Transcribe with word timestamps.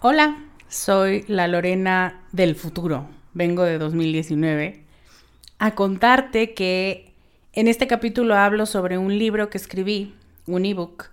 Hola, 0.00 0.38
soy 0.68 1.24
la 1.26 1.48
Lorena 1.48 2.22
del 2.30 2.54
futuro. 2.54 3.08
vengo 3.34 3.64
de 3.64 3.78
2019, 3.78 4.84
a 5.58 5.74
contarte 5.74 6.54
que 6.54 7.14
en 7.52 7.66
este 7.66 7.88
capítulo 7.88 8.36
hablo 8.36 8.64
sobre 8.66 8.96
un 8.96 9.18
libro 9.18 9.50
que 9.50 9.58
escribí, 9.58 10.14
un 10.46 10.66
ebook, 10.66 11.06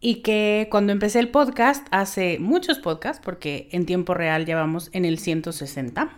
y 0.00 0.16
que 0.16 0.68
cuando 0.70 0.92
empecé 0.92 1.18
el 1.18 1.30
podcast, 1.30 1.86
hace 1.92 2.36
muchos 2.40 2.78
podcasts, 2.78 3.22
porque 3.24 3.70
en 3.72 3.86
tiempo 3.86 4.12
real 4.12 4.44
llevamos 4.44 4.90
en 4.92 5.06
el 5.06 5.18
160, 5.18 6.10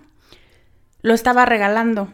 lo 1.03 1.15
estaba 1.15 1.47
regalando 1.47 2.09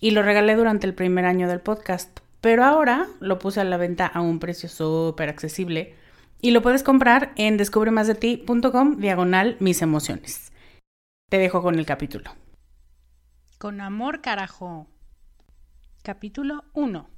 y 0.00 0.12
lo 0.12 0.22
regalé 0.22 0.54
durante 0.54 0.86
el 0.86 0.94
primer 0.94 1.24
año 1.24 1.48
del 1.48 1.58
podcast, 1.58 2.20
pero 2.40 2.62
ahora 2.62 3.08
lo 3.18 3.40
puse 3.40 3.60
a 3.60 3.64
la 3.64 3.76
venta 3.76 4.06
a 4.06 4.20
un 4.20 4.38
precio 4.38 4.68
súper 4.68 5.30
accesible 5.30 5.96
y 6.44 6.50
lo 6.50 6.60
puedes 6.60 6.82
comprar 6.82 7.32
en 7.36 7.56
descubremasdeti.com 7.56 8.98
diagonal 8.98 9.56
mis 9.60 9.80
emociones. 9.80 10.52
Te 11.30 11.38
dejo 11.38 11.62
con 11.62 11.78
el 11.78 11.86
capítulo. 11.86 12.32
Con 13.56 13.80
amor, 13.80 14.20
carajo. 14.20 14.86
Capítulo 16.02 16.64
1. 16.74 17.08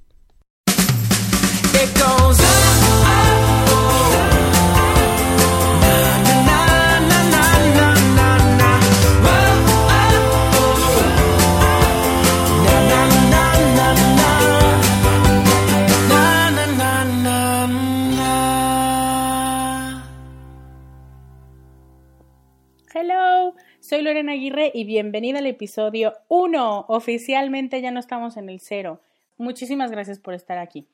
Soy 23.87 24.01
Lorena 24.01 24.33
Aguirre 24.33 24.69
y 24.73 24.83
bienvenida 24.83 25.39
al 25.39 25.45
episodio 25.45 26.11
1. 26.27 26.87
Oficialmente 26.89 27.79
ya 27.81 27.89
no 27.89 28.01
estamos 28.01 28.35
en 28.35 28.49
el 28.49 28.59
cero. 28.59 28.99
Muchísimas 29.37 29.91
gracias 29.91 30.19
por 30.19 30.33
estar 30.33 30.57
aquí. 30.57 30.89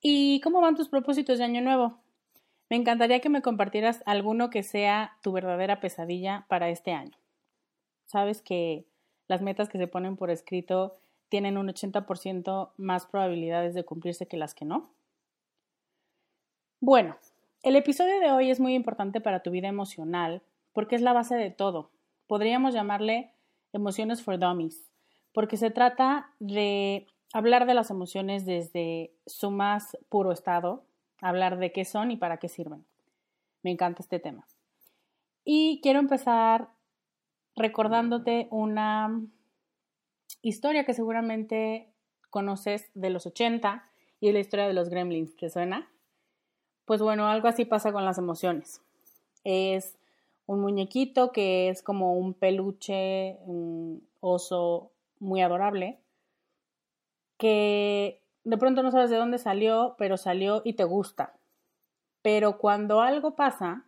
¿Y 0.00 0.40
cómo 0.40 0.62
van 0.62 0.74
tus 0.74 0.88
propósitos 0.88 1.36
de 1.36 1.44
año 1.44 1.60
nuevo? 1.60 1.98
Me 2.70 2.76
encantaría 2.76 3.20
que 3.20 3.28
me 3.28 3.42
compartieras 3.42 4.02
alguno 4.06 4.48
que 4.48 4.62
sea 4.62 5.18
tu 5.20 5.32
verdadera 5.32 5.80
pesadilla 5.80 6.46
para 6.48 6.70
este 6.70 6.92
año. 6.92 7.18
Sabes 8.06 8.40
que 8.40 8.86
las 9.28 9.42
metas 9.42 9.68
que 9.68 9.76
se 9.76 9.86
ponen 9.86 10.16
por 10.16 10.30
escrito 10.30 10.96
tienen 11.28 11.58
un 11.58 11.68
80% 11.68 12.70
más 12.78 13.04
probabilidades 13.04 13.74
de 13.74 13.84
cumplirse 13.84 14.26
que 14.26 14.38
las 14.38 14.54
que 14.54 14.64
no. 14.64 14.94
Bueno, 16.80 17.18
el 17.62 17.76
episodio 17.76 18.18
de 18.18 18.30
hoy 18.30 18.50
es 18.50 18.60
muy 18.60 18.72
importante 18.72 19.20
para 19.20 19.42
tu 19.42 19.50
vida 19.50 19.68
emocional 19.68 20.40
porque 20.72 20.96
es 20.96 21.02
la 21.02 21.12
base 21.12 21.34
de 21.34 21.50
todo. 21.50 21.90
Podríamos 22.26 22.74
llamarle 22.74 23.32
emociones 23.72 24.22
for 24.22 24.38
dummies, 24.38 24.90
porque 25.32 25.56
se 25.56 25.70
trata 25.70 26.30
de 26.38 27.06
hablar 27.32 27.66
de 27.66 27.74
las 27.74 27.90
emociones 27.90 28.44
desde 28.44 29.14
su 29.26 29.50
más 29.50 29.96
puro 30.08 30.32
estado, 30.32 30.84
hablar 31.20 31.58
de 31.58 31.72
qué 31.72 31.84
son 31.84 32.10
y 32.10 32.16
para 32.16 32.38
qué 32.38 32.48
sirven. 32.48 32.84
Me 33.62 33.70
encanta 33.70 34.02
este 34.02 34.18
tema. 34.18 34.46
Y 35.44 35.80
quiero 35.82 35.98
empezar 35.98 36.68
recordándote 37.56 38.48
una 38.50 39.20
historia 40.42 40.84
que 40.84 40.94
seguramente 40.94 41.92
conoces 42.30 42.90
de 42.94 43.10
los 43.10 43.26
80 43.26 43.88
y 44.20 44.32
la 44.32 44.40
historia 44.40 44.66
de 44.66 44.72
los 44.72 44.88
gremlins. 44.88 45.36
¿Te 45.36 45.50
suena? 45.50 45.88
Pues 46.84 47.02
bueno, 47.02 47.28
algo 47.28 47.48
así 47.48 47.64
pasa 47.64 47.92
con 47.92 48.04
las 48.04 48.18
emociones. 48.18 48.80
Es 49.44 49.96
un 50.52 50.60
muñequito 50.60 51.32
que 51.32 51.70
es 51.70 51.82
como 51.82 52.14
un 52.14 52.34
peluche, 52.34 53.38
un 53.46 54.06
oso 54.20 54.92
muy 55.18 55.40
adorable, 55.40 55.98
que 57.38 58.22
de 58.44 58.58
pronto 58.58 58.82
no 58.82 58.90
sabes 58.90 59.10
de 59.10 59.16
dónde 59.16 59.38
salió, 59.38 59.94
pero 59.98 60.16
salió 60.16 60.60
y 60.64 60.74
te 60.74 60.84
gusta. 60.84 61.34
Pero 62.20 62.58
cuando 62.58 63.00
algo 63.00 63.34
pasa, 63.34 63.86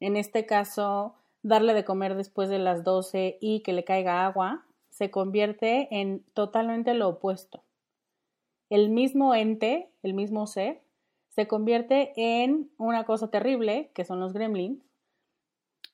en 0.00 0.16
este 0.16 0.46
caso, 0.46 1.16
darle 1.42 1.74
de 1.74 1.84
comer 1.84 2.14
después 2.14 2.48
de 2.48 2.58
las 2.58 2.84
12 2.84 3.38
y 3.40 3.60
que 3.60 3.72
le 3.72 3.84
caiga 3.84 4.24
agua, 4.24 4.64
se 4.90 5.10
convierte 5.10 5.88
en 5.90 6.24
totalmente 6.34 6.94
lo 6.94 7.08
opuesto. 7.08 7.64
El 8.70 8.90
mismo 8.90 9.34
ente, 9.34 9.90
el 10.02 10.14
mismo 10.14 10.46
ser, 10.46 10.82
se 11.30 11.48
convierte 11.48 12.12
en 12.16 12.70
una 12.78 13.04
cosa 13.04 13.28
terrible, 13.30 13.90
que 13.94 14.04
son 14.04 14.20
los 14.20 14.32
gremlins, 14.32 14.87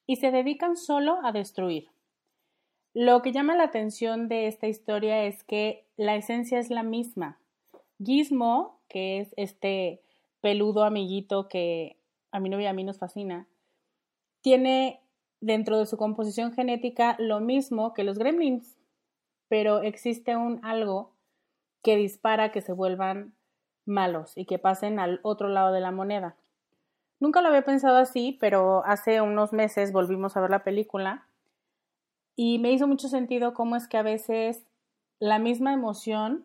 y 0.06 0.16
se 0.16 0.30
dedican 0.30 0.76
solo 0.76 1.18
a 1.22 1.32
destruir. 1.32 1.88
Lo 2.92 3.22
que 3.22 3.32
llama 3.32 3.56
la 3.56 3.64
atención 3.64 4.28
de 4.28 4.46
esta 4.46 4.68
historia 4.68 5.24
es 5.24 5.42
que 5.42 5.84
la 5.96 6.14
esencia 6.14 6.58
es 6.58 6.70
la 6.70 6.82
misma. 6.82 7.38
Gizmo, 8.02 8.78
que 8.88 9.20
es 9.20 9.34
este 9.36 10.02
peludo 10.40 10.84
amiguito 10.84 11.48
que 11.48 11.96
a 12.30 12.38
mi 12.38 12.48
novia 12.48 12.70
a 12.70 12.72
mí 12.72 12.84
nos 12.84 12.98
fascina, 12.98 13.48
tiene 14.42 15.00
dentro 15.40 15.78
de 15.78 15.86
su 15.86 15.96
composición 15.96 16.52
genética 16.52 17.16
lo 17.18 17.40
mismo 17.40 17.94
que 17.94 18.04
los 18.04 18.18
gremlins, 18.18 18.76
pero 19.48 19.82
existe 19.82 20.36
un 20.36 20.64
algo 20.64 21.12
que 21.82 21.96
dispara 21.96 22.52
que 22.52 22.60
se 22.60 22.72
vuelvan 22.72 23.34
malos 23.84 24.36
y 24.36 24.46
que 24.46 24.58
pasen 24.58 24.98
al 24.98 25.20
otro 25.22 25.48
lado 25.48 25.72
de 25.72 25.80
la 25.80 25.90
moneda. 25.90 26.36
Nunca 27.24 27.40
lo 27.40 27.48
había 27.48 27.62
pensado 27.62 27.96
así, 27.96 28.36
pero 28.38 28.84
hace 28.84 29.22
unos 29.22 29.54
meses 29.54 29.92
volvimos 29.92 30.36
a 30.36 30.42
ver 30.42 30.50
la 30.50 30.62
película 30.62 31.26
y 32.36 32.58
me 32.58 32.70
hizo 32.70 32.86
mucho 32.86 33.08
sentido 33.08 33.54
cómo 33.54 33.76
es 33.76 33.88
que 33.88 33.96
a 33.96 34.02
veces 34.02 34.66
la 35.20 35.38
misma 35.38 35.72
emoción 35.72 36.44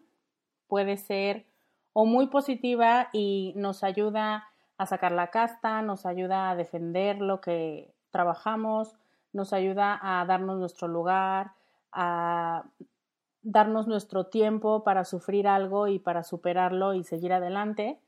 puede 0.67 0.95
ser 0.95 1.45
o 1.91 2.05
muy 2.05 2.27
positiva 2.27 3.09
y 3.11 3.51
nos 3.57 3.83
ayuda 3.83 4.47
a 4.77 4.85
sacar 4.85 5.11
la 5.11 5.31
casta, 5.31 5.81
nos 5.81 6.05
ayuda 6.05 6.49
a 6.49 6.55
defender 6.55 7.19
lo 7.19 7.41
que 7.41 7.93
trabajamos, 8.09 8.95
nos 9.33 9.51
ayuda 9.51 9.99
a 10.01 10.23
darnos 10.23 10.59
nuestro 10.59 10.87
lugar, 10.87 11.51
a 11.91 12.63
darnos 13.41 13.85
nuestro 13.85 14.27
tiempo 14.27 14.85
para 14.85 15.03
sufrir 15.03 15.45
algo 15.45 15.89
y 15.89 15.99
para 15.99 16.23
superarlo 16.23 16.93
y 16.93 17.03
seguir 17.03 17.33
adelante. 17.33 17.99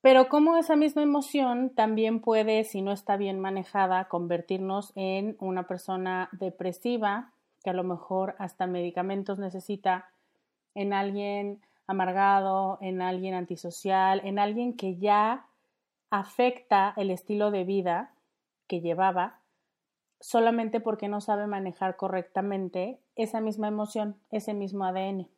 Pero 0.00 0.28
como 0.28 0.56
esa 0.56 0.76
misma 0.76 1.02
emoción 1.02 1.70
también 1.70 2.20
puede, 2.20 2.64
si 2.64 2.82
no 2.82 2.92
está 2.92 3.16
bien 3.16 3.40
manejada, 3.40 4.06
convertirnos 4.06 4.92
en 4.94 5.36
una 5.40 5.66
persona 5.66 6.28
depresiva, 6.32 7.32
que 7.64 7.70
a 7.70 7.74
lo 7.74 7.82
mejor 7.82 8.36
hasta 8.38 8.66
medicamentos 8.66 9.38
necesita, 9.38 10.10
en 10.74 10.92
alguien 10.92 11.60
amargado, 11.88 12.78
en 12.80 13.02
alguien 13.02 13.34
antisocial, 13.34 14.20
en 14.24 14.38
alguien 14.38 14.76
que 14.76 14.96
ya 14.96 15.46
afecta 16.10 16.94
el 16.96 17.10
estilo 17.10 17.50
de 17.50 17.64
vida 17.64 18.12
que 18.68 18.80
llevaba 18.80 19.40
solamente 20.20 20.80
porque 20.80 21.08
no 21.08 21.20
sabe 21.20 21.46
manejar 21.46 21.96
correctamente 21.96 23.00
esa 23.16 23.40
misma 23.40 23.68
emoción, 23.68 24.16
ese 24.30 24.54
mismo 24.54 24.84
ADN. 24.84 25.28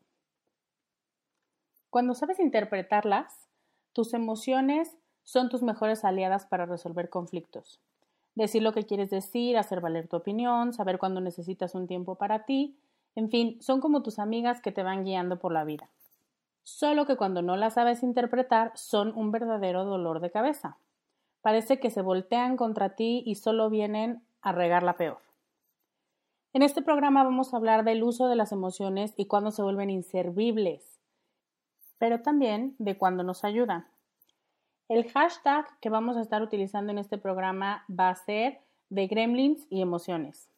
Cuando 1.90 2.14
sabes 2.14 2.38
interpretarlas, 2.38 3.49
tus 3.92 4.14
emociones 4.14 4.96
son 5.22 5.48
tus 5.48 5.62
mejores 5.62 6.04
aliadas 6.04 6.46
para 6.46 6.66
resolver 6.66 7.08
conflictos. 7.10 7.80
Decir 8.34 8.62
lo 8.62 8.72
que 8.72 8.84
quieres 8.84 9.10
decir, 9.10 9.58
hacer 9.58 9.80
valer 9.80 10.08
tu 10.08 10.16
opinión, 10.16 10.72
saber 10.72 10.98
cuándo 10.98 11.20
necesitas 11.20 11.74
un 11.74 11.86
tiempo 11.86 12.14
para 12.14 12.44
ti, 12.44 12.76
en 13.16 13.28
fin, 13.28 13.60
son 13.60 13.80
como 13.80 14.02
tus 14.02 14.18
amigas 14.18 14.60
que 14.60 14.72
te 14.72 14.82
van 14.82 15.04
guiando 15.04 15.38
por 15.38 15.52
la 15.52 15.64
vida. 15.64 15.88
Solo 16.62 17.06
que 17.06 17.16
cuando 17.16 17.42
no 17.42 17.56
las 17.56 17.74
sabes 17.74 18.02
interpretar 18.02 18.72
son 18.76 19.12
un 19.16 19.32
verdadero 19.32 19.84
dolor 19.84 20.20
de 20.20 20.30
cabeza. 20.30 20.76
Parece 21.42 21.80
que 21.80 21.90
se 21.90 22.02
voltean 22.02 22.56
contra 22.56 22.90
ti 22.90 23.22
y 23.26 23.34
solo 23.34 23.70
vienen 23.70 24.22
a 24.42 24.52
regarla 24.52 24.96
peor. 24.96 25.18
En 26.52 26.62
este 26.62 26.82
programa 26.82 27.24
vamos 27.24 27.52
a 27.52 27.56
hablar 27.56 27.84
del 27.84 28.02
uso 28.02 28.28
de 28.28 28.36
las 28.36 28.52
emociones 28.52 29.14
y 29.16 29.26
cuándo 29.26 29.50
se 29.50 29.62
vuelven 29.62 29.90
inservibles, 29.90 30.99
pero 32.00 32.22
también 32.22 32.74
de 32.78 32.96
cuándo 32.96 33.22
nos 33.22 33.44
ayudan. 33.44 33.86
El 34.88 35.08
hashtag 35.12 35.66
que 35.80 35.90
vamos 35.90 36.16
a 36.16 36.22
estar 36.22 36.42
utilizando 36.42 36.90
en 36.90 36.98
este 36.98 37.18
programa 37.18 37.84
va 37.88 38.08
a 38.08 38.14
ser 38.16 38.58
de 38.88 39.06
gremlins 39.06 39.66
y 39.68 39.82
emociones. 39.82 40.48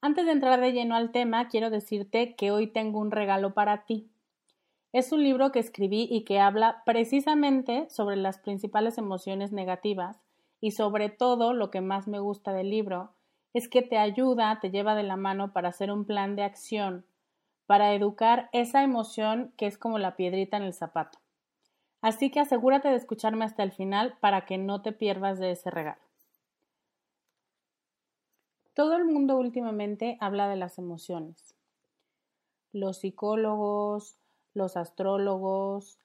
Antes 0.00 0.24
de 0.26 0.32
entrar 0.32 0.60
de 0.60 0.72
lleno 0.72 0.94
al 0.94 1.10
tema, 1.10 1.48
quiero 1.48 1.70
decirte 1.70 2.36
que 2.36 2.52
hoy 2.52 2.68
tengo 2.68 3.00
un 3.00 3.10
regalo 3.10 3.52
para 3.52 3.84
ti. 3.84 4.08
Es 4.92 5.10
un 5.10 5.24
libro 5.24 5.50
que 5.50 5.58
escribí 5.58 6.06
y 6.08 6.22
que 6.22 6.38
habla 6.38 6.82
precisamente 6.86 7.90
sobre 7.90 8.14
las 8.14 8.38
principales 8.38 8.96
emociones 8.96 9.50
negativas 9.50 10.20
y 10.60 10.70
sobre 10.70 11.08
todo 11.08 11.52
lo 11.52 11.72
que 11.72 11.80
más 11.80 12.06
me 12.06 12.20
gusta 12.20 12.52
del 12.52 12.70
libro 12.70 13.10
es 13.54 13.68
que 13.68 13.82
te 13.82 13.98
ayuda, 13.98 14.60
te 14.60 14.70
lleva 14.70 14.94
de 14.94 15.02
la 15.02 15.16
mano 15.16 15.52
para 15.52 15.70
hacer 15.70 15.90
un 15.90 16.04
plan 16.04 16.36
de 16.36 16.44
acción, 16.44 17.04
para 17.66 17.94
educar 17.94 18.48
esa 18.52 18.82
emoción 18.82 19.52
que 19.56 19.66
es 19.66 19.78
como 19.78 19.98
la 19.98 20.16
piedrita 20.16 20.56
en 20.56 20.64
el 20.64 20.74
zapato. 20.74 21.18
Así 22.00 22.30
que 22.30 22.40
asegúrate 22.40 22.88
de 22.88 22.96
escucharme 22.96 23.44
hasta 23.44 23.62
el 23.62 23.72
final 23.72 24.18
para 24.20 24.44
que 24.44 24.58
no 24.58 24.82
te 24.82 24.92
pierdas 24.92 25.38
de 25.38 25.52
ese 25.52 25.70
regalo. 25.70 26.02
Todo 28.74 28.96
el 28.96 29.04
mundo 29.04 29.38
últimamente 29.38 30.18
habla 30.20 30.48
de 30.48 30.56
las 30.56 30.78
emociones. 30.78 31.54
Los 32.72 32.98
psicólogos, 32.98 34.16
los 34.52 34.76
astrólogos, 34.76 35.98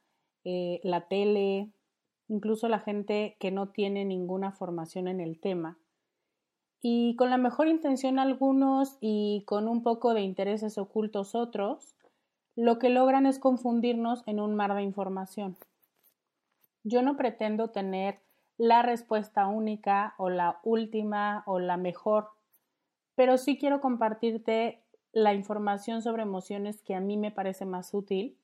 eh, 0.46 0.80
la 0.84 1.08
tele, 1.08 1.72
incluso 2.28 2.70
la 2.70 2.80
gente 2.80 3.36
que 3.40 3.52
no 3.52 3.70
tiene 3.70 4.06
ninguna 4.06 4.52
formación 4.52 5.08
en 5.08 5.20
el 5.20 5.40
tema. 5.40 5.78
Y 6.82 7.16
con 7.18 7.30
la 7.30 7.38
mejor 7.38 7.68
intención 7.68 8.20
algunos 8.20 8.98
y 9.02 9.44
con 9.46 9.68
un 9.68 9.84
poco 9.84 10.14
de 10.14 10.22
intereses 10.22 10.78
ocultos 10.78 11.36
otros, 11.36 11.96
lo 12.56 12.80
que 12.80 12.90
logran 12.90 13.26
es 13.26 13.40
confundirnos 13.40 14.24
en 14.26 14.40
un 14.40 14.56
mar 14.56 14.74
de 14.74 14.84
información. 14.84 15.58
Yo 16.84 17.02
no 17.02 17.18
pretendo 17.18 17.70
tener 17.70 18.20
la 18.58 18.82
respuesta 18.82 19.48
única 19.48 20.14
o 20.18 20.30
la 20.30 20.60
última 20.64 21.44
o 21.46 21.60
la 21.60 21.78
mejor, 21.78 22.30
pero 23.16 23.38
sí 23.38 23.58
quiero 23.58 23.82
compartirte 23.82 24.82
la 25.12 25.34
información 25.34 26.02
sobre 26.02 26.24
emociones 26.24 26.82
que 26.82 26.96
a 26.96 27.00
mí 27.00 27.18
me 27.18 27.32
parece 27.32 27.66
más 27.66 27.94
útil 27.94 28.38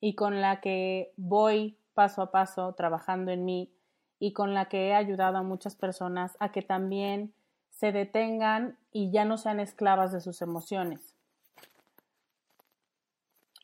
y 0.00 0.14
con 0.14 0.40
la 0.40 0.60
que 0.60 1.12
voy 1.16 1.76
paso 1.94 2.22
a 2.22 2.30
paso 2.30 2.74
trabajando 2.74 3.30
en 3.32 3.44
mí 3.44 3.72
y 4.20 4.32
con 4.32 4.54
la 4.54 4.68
que 4.68 4.88
he 4.88 4.94
ayudado 4.94 5.38
a 5.38 5.42
muchas 5.42 5.74
personas 5.74 6.36
a 6.40 6.52
que 6.52 6.62
también 6.62 7.32
se 7.78 7.92
detengan 7.92 8.76
y 8.90 9.12
ya 9.12 9.24
no 9.24 9.38
sean 9.38 9.60
esclavas 9.60 10.10
de 10.10 10.20
sus 10.20 10.42
emociones. 10.42 11.14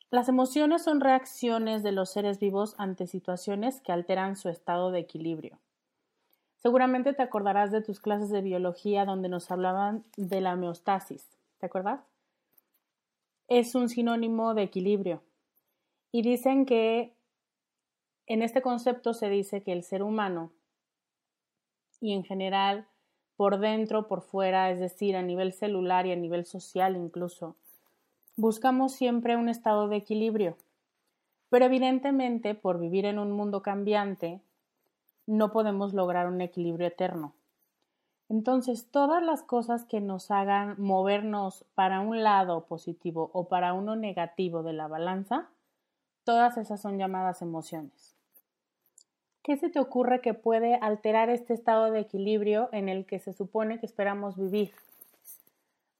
Las 0.09 0.29
emociones 0.29 0.83
son 0.85 1.01
reacciones 1.01 1.83
de 1.83 1.91
los 1.91 2.11
seres 2.11 2.39
vivos 2.39 2.75
ante 2.77 3.07
situaciones 3.07 3.81
que 3.81 3.91
alteran 3.91 4.37
su 4.37 4.47
estado 4.47 4.91
de 4.91 4.99
equilibrio. 4.99 5.59
Seguramente 6.55 7.11
te 7.11 7.23
acordarás 7.23 7.73
de 7.73 7.81
tus 7.81 7.99
clases 7.99 8.29
de 8.29 8.41
biología 8.41 9.03
donde 9.03 9.27
nos 9.27 9.51
hablaban 9.51 10.05
de 10.15 10.39
la 10.39 10.53
homeostasis. 10.53 11.27
¿Te 11.57 11.65
acuerdas? 11.65 11.99
Es 13.49 13.75
un 13.75 13.89
sinónimo 13.89 14.53
de 14.53 14.63
equilibrio. 14.63 15.23
Y 16.13 16.21
dicen 16.21 16.65
que 16.65 17.13
en 18.27 18.43
este 18.43 18.61
concepto 18.61 19.13
se 19.13 19.27
dice 19.27 19.61
que 19.61 19.73
el 19.73 19.83
ser 19.83 20.03
humano 20.03 20.53
y 21.99 22.13
en 22.13 22.23
general 22.23 22.87
por 23.37 23.59
dentro, 23.59 24.07
por 24.07 24.21
fuera, 24.21 24.71
es 24.71 24.79
decir, 24.79 25.15
a 25.15 25.21
nivel 25.21 25.53
celular 25.53 26.05
y 26.05 26.11
a 26.11 26.15
nivel 26.15 26.45
social 26.45 26.95
incluso, 26.95 27.55
buscamos 28.35 28.93
siempre 28.93 29.35
un 29.35 29.49
estado 29.49 29.87
de 29.87 29.97
equilibrio. 29.97 30.57
Pero 31.49 31.65
evidentemente, 31.65 32.55
por 32.55 32.79
vivir 32.79 33.05
en 33.05 33.19
un 33.19 33.31
mundo 33.31 33.61
cambiante, 33.61 34.41
no 35.27 35.51
podemos 35.51 35.93
lograr 35.93 36.27
un 36.27 36.41
equilibrio 36.41 36.87
eterno. 36.87 37.33
Entonces, 38.27 38.89
todas 38.89 39.21
las 39.21 39.43
cosas 39.43 39.85
que 39.85 40.01
nos 40.01 40.31
hagan 40.31 40.75
movernos 40.79 41.65
para 41.75 41.99
un 41.99 42.23
lado 42.23 42.65
positivo 42.65 43.29
o 43.33 43.47
para 43.47 43.73
uno 43.73 43.95
negativo 43.95 44.63
de 44.63 44.73
la 44.73 44.87
balanza, 44.87 45.49
todas 46.23 46.57
esas 46.57 46.81
son 46.81 46.97
llamadas 46.97 47.41
emociones. 47.43 48.14
¿Qué 49.45 49.57
se 49.57 49.69
te 49.69 49.79
ocurre 49.79 50.21
que 50.21 50.33
puede 50.33 50.73
alterar 50.81 51.29
este 51.29 51.53
estado 51.53 51.91
de 51.91 51.99
equilibrio 51.99 52.67
en 52.71 52.89
el 52.89 53.05
que 53.05 53.19
se 53.19 53.31
supone 53.31 53.79
que 53.79 53.85
esperamos 53.85 54.35
vivir? 54.37 54.73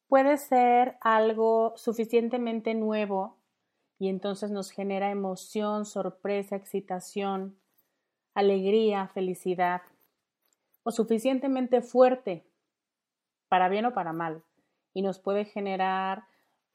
Puede 0.07 0.37
ser 0.37 0.97
algo 0.99 1.73
suficientemente 1.77 2.73
nuevo 2.73 3.37
y 3.99 4.09
entonces 4.09 4.49
nos 4.49 4.71
genera 4.71 5.11
emoción, 5.11 5.85
sorpresa, 5.85 6.55
excitación, 6.55 7.55
alegría, 8.33 9.09
felicidad, 9.09 9.83
o 10.81 10.89
suficientemente 10.89 11.83
fuerte, 11.83 12.47
para 13.47 13.69
bien 13.69 13.85
o 13.85 13.93
para 13.93 14.11
mal, 14.11 14.41
y 14.91 15.03
nos 15.03 15.19
puede 15.19 15.45
generar 15.45 16.23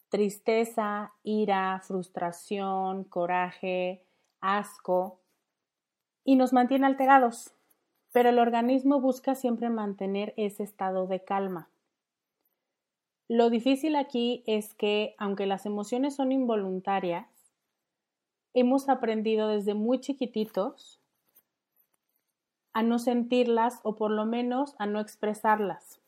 tristeza, 0.08 1.14
ira, 1.24 1.80
frustración, 1.84 3.02
coraje, 3.02 4.04
asco, 4.40 5.19
y 6.24 6.36
nos 6.36 6.52
mantiene 6.52 6.86
alterados, 6.86 7.52
pero 8.12 8.28
el 8.28 8.38
organismo 8.38 9.00
busca 9.00 9.34
siempre 9.34 9.70
mantener 9.70 10.34
ese 10.36 10.62
estado 10.62 11.06
de 11.06 11.22
calma. 11.22 11.68
Lo 13.28 13.48
difícil 13.48 13.94
aquí 13.94 14.42
es 14.46 14.74
que, 14.74 15.14
aunque 15.18 15.46
las 15.46 15.64
emociones 15.64 16.16
son 16.16 16.32
involuntarias, 16.32 17.28
hemos 18.54 18.88
aprendido 18.88 19.48
desde 19.48 19.74
muy 19.74 20.00
chiquititos 20.00 20.98
a 22.72 22.82
no 22.82 22.98
sentirlas 22.98 23.80
o 23.82 23.94
por 23.94 24.10
lo 24.10 24.26
menos 24.26 24.74
a 24.78 24.86
no 24.86 25.00
expresarlas. 25.00 26.00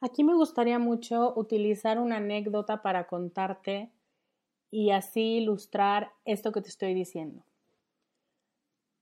Aquí 0.00 0.22
me 0.22 0.34
gustaría 0.34 0.78
mucho 0.78 1.32
utilizar 1.36 1.98
una 1.98 2.16
anécdota 2.16 2.82
para 2.82 3.06
contarte 3.06 3.90
y 4.70 4.90
así 4.90 5.36
ilustrar 5.36 6.12
esto 6.24 6.52
que 6.52 6.60
te 6.60 6.68
estoy 6.68 6.94
diciendo. 6.94 7.42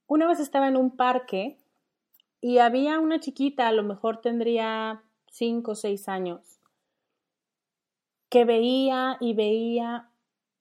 Una 0.06 0.26
vez 0.26 0.40
estaba 0.40 0.68
en 0.68 0.76
un 0.76 0.96
parque 0.96 1.58
y 2.40 2.58
había 2.58 2.98
una 2.98 3.20
chiquita, 3.20 3.68
a 3.68 3.72
lo 3.72 3.82
mejor 3.82 4.20
tendría 4.20 5.02
cinco 5.28 5.72
o 5.72 5.74
seis 5.74 6.08
años, 6.08 6.60
que 8.28 8.44
veía 8.44 9.16
y 9.20 9.34
veía 9.34 10.10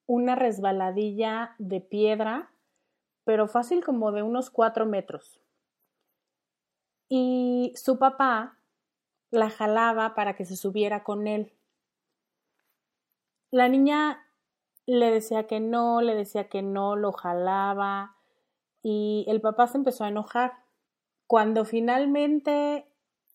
una 0.06 0.36
resbaladilla 0.36 1.56
de 1.58 1.82
piedra, 1.82 2.52
pero 3.24 3.48
fácil 3.48 3.84
como 3.84 4.12
de 4.12 4.24
unos 4.24 4.50
cuatro 4.50 4.86
metros. 4.86 5.42
Y 7.10 7.74
su 7.76 7.98
papá 7.98 8.58
la 9.32 9.50
jalaba 9.50 10.14
para 10.14 10.36
que 10.36 10.46
se 10.46 10.56
subiera 10.56 11.04
con 11.04 11.28
él. 11.28 11.54
La 13.50 13.68
niña 13.68 14.26
le 14.86 15.12
decía 15.12 15.48
que 15.48 15.60
no, 15.60 16.02
le 16.02 16.16
decía 16.16 16.48
que 16.50 16.62
no, 16.62 16.96
lo 16.96 17.12
jalaba, 17.12 18.18
y 18.84 19.26
el 19.28 19.42
papá 19.42 19.68
se 19.68 19.78
empezó 19.78 20.04
a 20.04 20.10
enojar. 20.10 20.54
Cuando 21.28 21.66
finalmente 21.66 22.86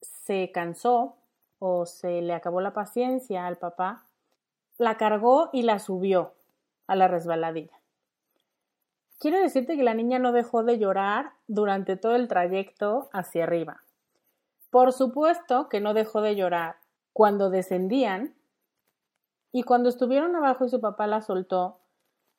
se 0.01 0.51
cansó 0.53 1.17
o 1.59 1.87
se 1.87 2.21
le 2.23 2.35
acabó 2.35 2.61
la 2.61 2.75
paciencia 2.75 3.47
al 3.47 3.57
papá, 3.57 4.05
la 4.79 4.97
cargó 4.97 5.51
y 5.53 5.63
la 5.63 5.79
subió 5.79 6.35
a 6.87 6.97
la 6.97 7.09
resbaladilla. 7.09 7.81
Quiero 9.19 9.41
decirte 9.41 9.77
que 9.77 9.83
la 9.83 9.95
niña 9.95 10.19
no 10.19 10.33
dejó 10.33 10.63
de 10.63 10.79
llorar 10.79 11.33
durante 11.47 11.97
todo 11.97 12.15
el 12.15 12.29
trayecto 12.29 13.09
hacia 13.13 13.45
arriba. 13.45 13.83
Por 14.71 14.93
supuesto 14.93 15.71
que 15.71 15.81
no 15.81 15.95
dejó 15.95 16.21
de 16.21 16.37
llorar 16.37 16.77
cuando 17.15 17.49
descendían 17.49 18.35
y 19.53 19.63
cuando 19.63 19.89
estuvieron 19.89 20.37
abajo 20.37 20.67
y 20.67 20.69
su 20.69 20.83
papá 20.83 21.07
la 21.07 21.23
soltó, 21.23 21.79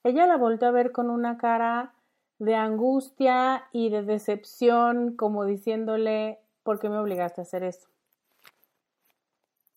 ella 0.03 0.27
la 0.27 0.37
volvió 0.37 0.67
a 0.67 0.71
ver 0.71 0.91
con 0.91 1.09
una 1.09 1.39
cara 1.39 1.95
de 2.39 2.55
angustia 2.55 3.67
y 3.71 3.89
de 3.89 4.03
decepción, 4.03 5.15
como 5.15 5.45
diciéndole, 5.45 6.39
¿por 6.63 6.79
qué 6.79 6.89
me 6.89 6.97
obligaste 6.97 7.41
a 7.41 7.43
hacer 7.43 7.63
eso? 7.63 7.87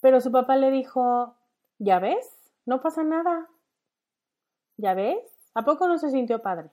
Pero 0.00 0.20
su 0.20 0.30
papá 0.32 0.56
le 0.56 0.70
dijo, 0.70 1.36
¿ya 1.78 1.98
ves? 1.98 2.52
No 2.66 2.80
pasa 2.80 3.02
nada. 3.02 3.48
¿Ya 4.76 4.94
ves? 4.94 5.18
¿A 5.54 5.64
poco 5.64 5.88
no 5.88 5.98
se 5.98 6.10
sintió 6.10 6.42
padre? 6.42 6.70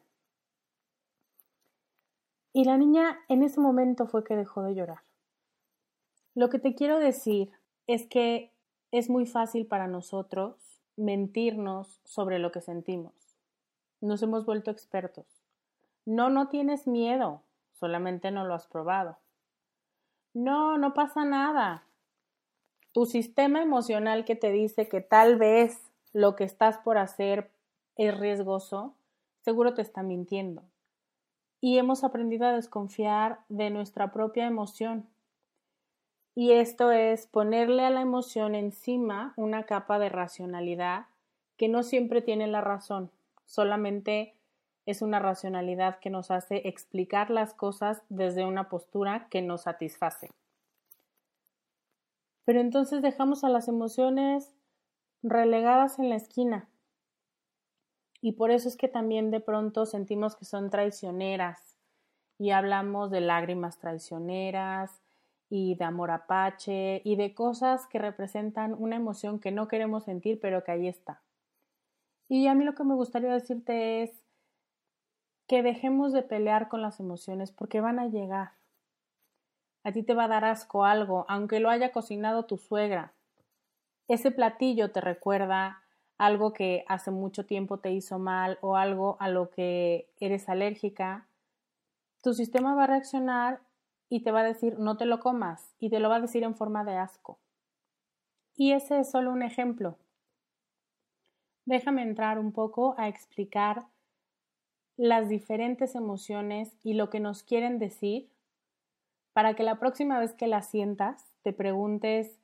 Y 2.53 2.63
la 2.63 2.77
niña 2.77 3.19
en 3.27 3.43
ese 3.43 3.59
momento 3.59 4.07
fue 4.07 4.23
que 4.23 4.35
dejó 4.35 4.63
de 4.63 4.75
llorar. 4.75 5.01
Lo 6.35 6.49
que 6.49 6.59
te 6.59 6.75
quiero 6.75 6.99
decir 6.99 7.51
es 7.87 8.07
que 8.07 8.53
es 8.91 9.09
muy 9.09 9.25
fácil 9.25 9.67
para 9.67 9.87
nosotros 9.87 10.81
mentirnos 10.95 11.99
sobre 12.03 12.39
lo 12.39 12.51
que 12.51 12.61
sentimos. 12.61 13.13
Nos 14.01 14.21
hemos 14.23 14.45
vuelto 14.45 14.71
expertos. 14.71 15.46
No, 16.07 16.29
no 16.29 16.47
tienes 16.47 16.87
miedo, 16.87 17.41
solamente 17.73 18.31
no 18.31 18.45
lo 18.45 18.53
has 18.53 18.65
probado. 18.65 19.17
No, 20.33 20.77
no 20.77 20.93
pasa 20.93 21.25
nada. 21.25 21.83
Tu 22.93 23.05
sistema 23.05 23.61
emocional 23.61 24.23
que 24.23 24.37
te 24.37 24.53
dice 24.53 24.87
que 24.87 25.01
tal 25.01 25.35
vez 25.35 25.91
lo 26.13 26.37
que 26.37 26.45
estás 26.45 26.77
por 26.77 26.97
hacer 26.97 27.51
es 27.97 28.17
riesgoso, 28.17 28.93
seguro 29.41 29.73
te 29.73 29.81
está 29.81 30.01
mintiendo. 30.01 30.63
Y 31.59 31.77
hemos 31.77 32.05
aprendido 32.05 32.47
a 32.47 32.53
desconfiar 32.53 33.41
de 33.49 33.69
nuestra 33.69 34.13
propia 34.13 34.47
emoción. 34.47 35.09
Y 36.35 36.53
esto 36.53 36.89
es 36.89 37.27
ponerle 37.27 37.83
a 37.83 37.89
la 37.89 37.99
emoción 37.99 38.55
encima 38.55 39.33
una 39.35 39.63
capa 39.63 39.99
de 39.99 40.07
racionalidad 40.07 41.07
que 41.57 41.67
no 41.67 41.83
siempre 41.83 42.21
tiene 42.21 42.47
la 42.47 42.61
razón, 42.61 43.11
solamente 43.45 44.36
es 44.87 45.03
una 45.03 45.19
racionalidad 45.19 45.99
que 45.99 46.09
nos 46.09 46.31
hace 46.31 46.67
explicar 46.67 47.29
las 47.29 47.53
cosas 47.53 48.01
desde 48.09 48.45
una 48.45 48.69
postura 48.69 49.27
que 49.29 49.43
nos 49.43 49.61
satisface. 49.61 50.31
Pero 52.45 52.59
entonces 52.59 53.03
dejamos 53.03 53.43
a 53.43 53.49
las 53.49 53.67
emociones 53.67 54.55
relegadas 55.21 55.99
en 55.99 56.09
la 56.09 56.15
esquina. 56.15 56.67
Y 58.21 58.31
por 58.31 58.49
eso 58.49 58.67
es 58.67 58.77
que 58.77 58.87
también 58.87 59.29
de 59.29 59.41
pronto 59.41 59.85
sentimos 59.85 60.35
que 60.35 60.45
son 60.45 60.71
traicioneras 60.71 61.77
y 62.39 62.49
hablamos 62.49 63.11
de 63.11 63.21
lágrimas 63.21 63.77
traicioneras, 63.77 65.01
y 65.49 65.75
de 65.75 65.85
amor 65.85 66.11
apache 66.11 67.01
y 67.03 67.15
de 67.15 67.33
cosas 67.33 67.87
que 67.87 67.99
representan 67.99 68.75
una 68.77 68.95
emoción 68.95 69.39
que 69.39 69.51
no 69.51 69.67
queremos 69.67 70.03
sentir 70.03 70.39
pero 70.41 70.63
que 70.63 70.71
ahí 70.71 70.87
está. 70.87 71.21
Y 72.29 72.47
a 72.47 72.55
mí 72.55 72.65
lo 72.65 72.75
que 72.75 72.83
me 72.83 72.95
gustaría 72.95 73.31
decirte 73.31 74.03
es 74.03 74.11
que 75.47 75.63
dejemos 75.63 76.11
de 76.11 76.23
pelear 76.23 76.67
con 76.67 76.81
las 76.81 76.99
emociones 76.99 77.51
porque 77.51 77.81
van 77.81 77.99
a 77.99 78.07
llegar. 78.07 78.51
A 79.83 79.93
ti 79.93 80.03
te 80.03 80.13
va 80.13 80.25
a 80.25 80.27
dar 80.27 80.43
asco 80.43 80.83
algo, 80.83 81.25
aunque 81.29 81.61
lo 81.61 81.69
haya 81.69 81.93
cocinado 81.93 82.45
tu 82.45 82.57
suegra. 82.57 83.13
Ese 84.09 84.31
platillo 84.31 84.91
te 84.91 84.99
recuerda 84.99 85.81
algo 86.17 86.51
que 86.51 86.83
hace 86.87 87.11
mucho 87.11 87.45
tiempo 87.45 87.79
te 87.79 87.91
hizo 87.91 88.19
mal 88.19 88.57
o 88.61 88.75
algo 88.75 89.17
a 89.19 89.29
lo 89.29 89.49
que 89.49 90.09
eres 90.19 90.49
alérgica. 90.49 91.27
Tu 92.21 92.33
sistema 92.33 92.75
va 92.75 92.83
a 92.83 92.87
reaccionar 92.87 93.61
y 94.09 94.23
te 94.23 94.31
va 94.31 94.41
a 94.41 94.45
decir 94.45 94.79
no 94.79 94.97
te 94.97 95.05
lo 95.05 95.19
comas 95.19 95.73
y 95.79 95.89
te 95.89 95.99
lo 95.99 96.09
va 96.09 96.17
a 96.17 96.21
decir 96.21 96.43
en 96.43 96.55
forma 96.55 96.83
de 96.83 96.97
asco. 96.97 97.39
Y 98.55 98.73
ese 98.73 98.99
es 98.99 99.11
solo 99.11 99.31
un 99.31 99.43
ejemplo. 99.43 99.97
Déjame 101.65 102.01
entrar 102.01 102.39
un 102.39 102.51
poco 102.51 102.95
a 102.97 103.07
explicar 103.07 103.85
las 104.97 105.29
diferentes 105.29 105.95
emociones 105.95 106.75
y 106.83 106.93
lo 106.93 107.09
que 107.09 107.19
nos 107.19 107.43
quieren 107.43 107.79
decir 107.79 108.29
para 109.33 109.53
que 109.53 109.61
la 109.61 109.77
próxima 109.77 110.19
vez 110.19 110.33
que 110.33 110.47
las 110.47 110.67
sientas 110.67 111.23
te 111.43 111.53
preguntes 111.53 112.39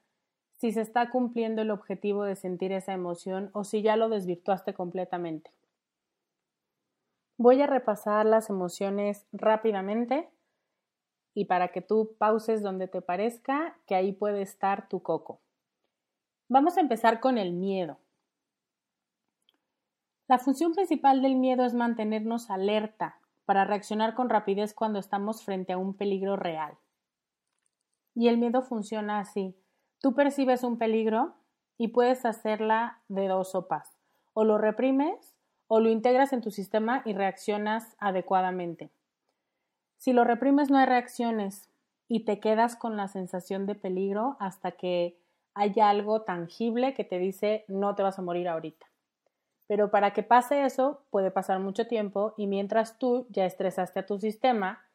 si 0.51 0.71
se 0.71 0.81
está 0.81 1.09
cumpliendo 1.09 1.63
el 1.63 1.71
objetivo 1.71 2.23
de 2.23 2.35
sentir 2.35 2.71
esa 2.71 2.93
emoción 2.93 3.49
o 3.53 3.63
si 3.63 3.81
ya 3.81 3.97
lo 3.97 4.09
desvirtuaste 4.09 4.75
completamente. 4.75 5.51
Voy 7.37 7.59
a 7.63 7.67
repasar 7.67 8.27
las 8.27 8.51
emociones 8.51 9.25
rápidamente 9.31 10.29
y 11.33 11.45
para 11.45 11.69
que 11.69 11.81
tú 11.81 12.15
pauses 12.19 12.61
donde 12.61 12.87
te 12.87 13.01
parezca 13.01 13.75
que 13.87 13.95
ahí 13.95 14.13
puede 14.13 14.43
estar 14.43 14.87
tu 14.87 15.01
coco. 15.01 15.41
Vamos 16.47 16.77
a 16.77 16.81
empezar 16.81 17.19
con 17.19 17.39
el 17.39 17.53
miedo. 17.53 17.97
La 20.27 20.37
función 20.37 20.73
principal 20.73 21.21
del 21.21 21.35
miedo 21.35 21.65
es 21.65 21.73
mantenernos 21.73 22.49
alerta 22.49 23.19
para 23.43 23.65
reaccionar 23.65 24.13
con 24.13 24.29
rapidez 24.29 24.73
cuando 24.73 24.97
estamos 24.99 25.43
frente 25.43 25.73
a 25.73 25.77
un 25.77 25.95
peligro 25.95 26.37
real. 26.37 26.77
Y 28.15 28.29
el 28.29 28.37
miedo 28.37 28.61
funciona 28.61 29.19
así. 29.19 29.53
Tú 29.99 30.13
percibes 30.13 30.63
un 30.63 30.77
peligro 30.77 31.35
y 31.77 31.89
puedes 31.89 32.25
hacerla 32.25 33.01
de 33.09 33.27
dos 33.27 33.51
sopas. 33.51 33.97
O 34.33 34.45
lo 34.45 34.57
reprimes 34.57 35.35
o 35.67 35.81
lo 35.81 35.89
integras 35.89 36.31
en 36.31 36.39
tu 36.41 36.51
sistema 36.51 37.01
y 37.03 37.13
reaccionas 37.13 37.95
adecuadamente. 37.99 38.91
Si 39.97 40.13
lo 40.13 40.23
reprimes 40.23 40.69
no 40.69 40.77
hay 40.77 40.85
reacciones 40.85 41.69
y 42.07 42.23
te 42.23 42.39
quedas 42.39 42.77
con 42.77 42.95
la 42.95 43.09
sensación 43.09 43.65
de 43.65 43.75
peligro 43.75 44.37
hasta 44.39 44.71
que 44.71 45.19
haya 45.53 45.89
algo 45.89 46.21
tangible 46.21 46.93
que 46.93 47.03
te 47.03 47.19
dice 47.19 47.65
no 47.67 47.95
te 47.95 48.03
vas 48.03 48.19
a 48.19 48.21
morir 48.21 48.47
ahorita. 48.47 48.92
Pero 49.73 49.89
para 49.89 50.13
que 50.13 50.21
pase 50.21 50.65
eso 50.65 51.01
puede 51.09 51.31
pasar 51.31 51.57
mucho 51.57 51.87
tiempo 51.87 52.35
y 52.37 52.45
mientras 52.45 52.99
tú 52.99 53.25
ya 53.31 53.43
estresaste 53.47 54.01
a 54.01 54.05
tu 54.05 54.19
sistema 54.19 54.85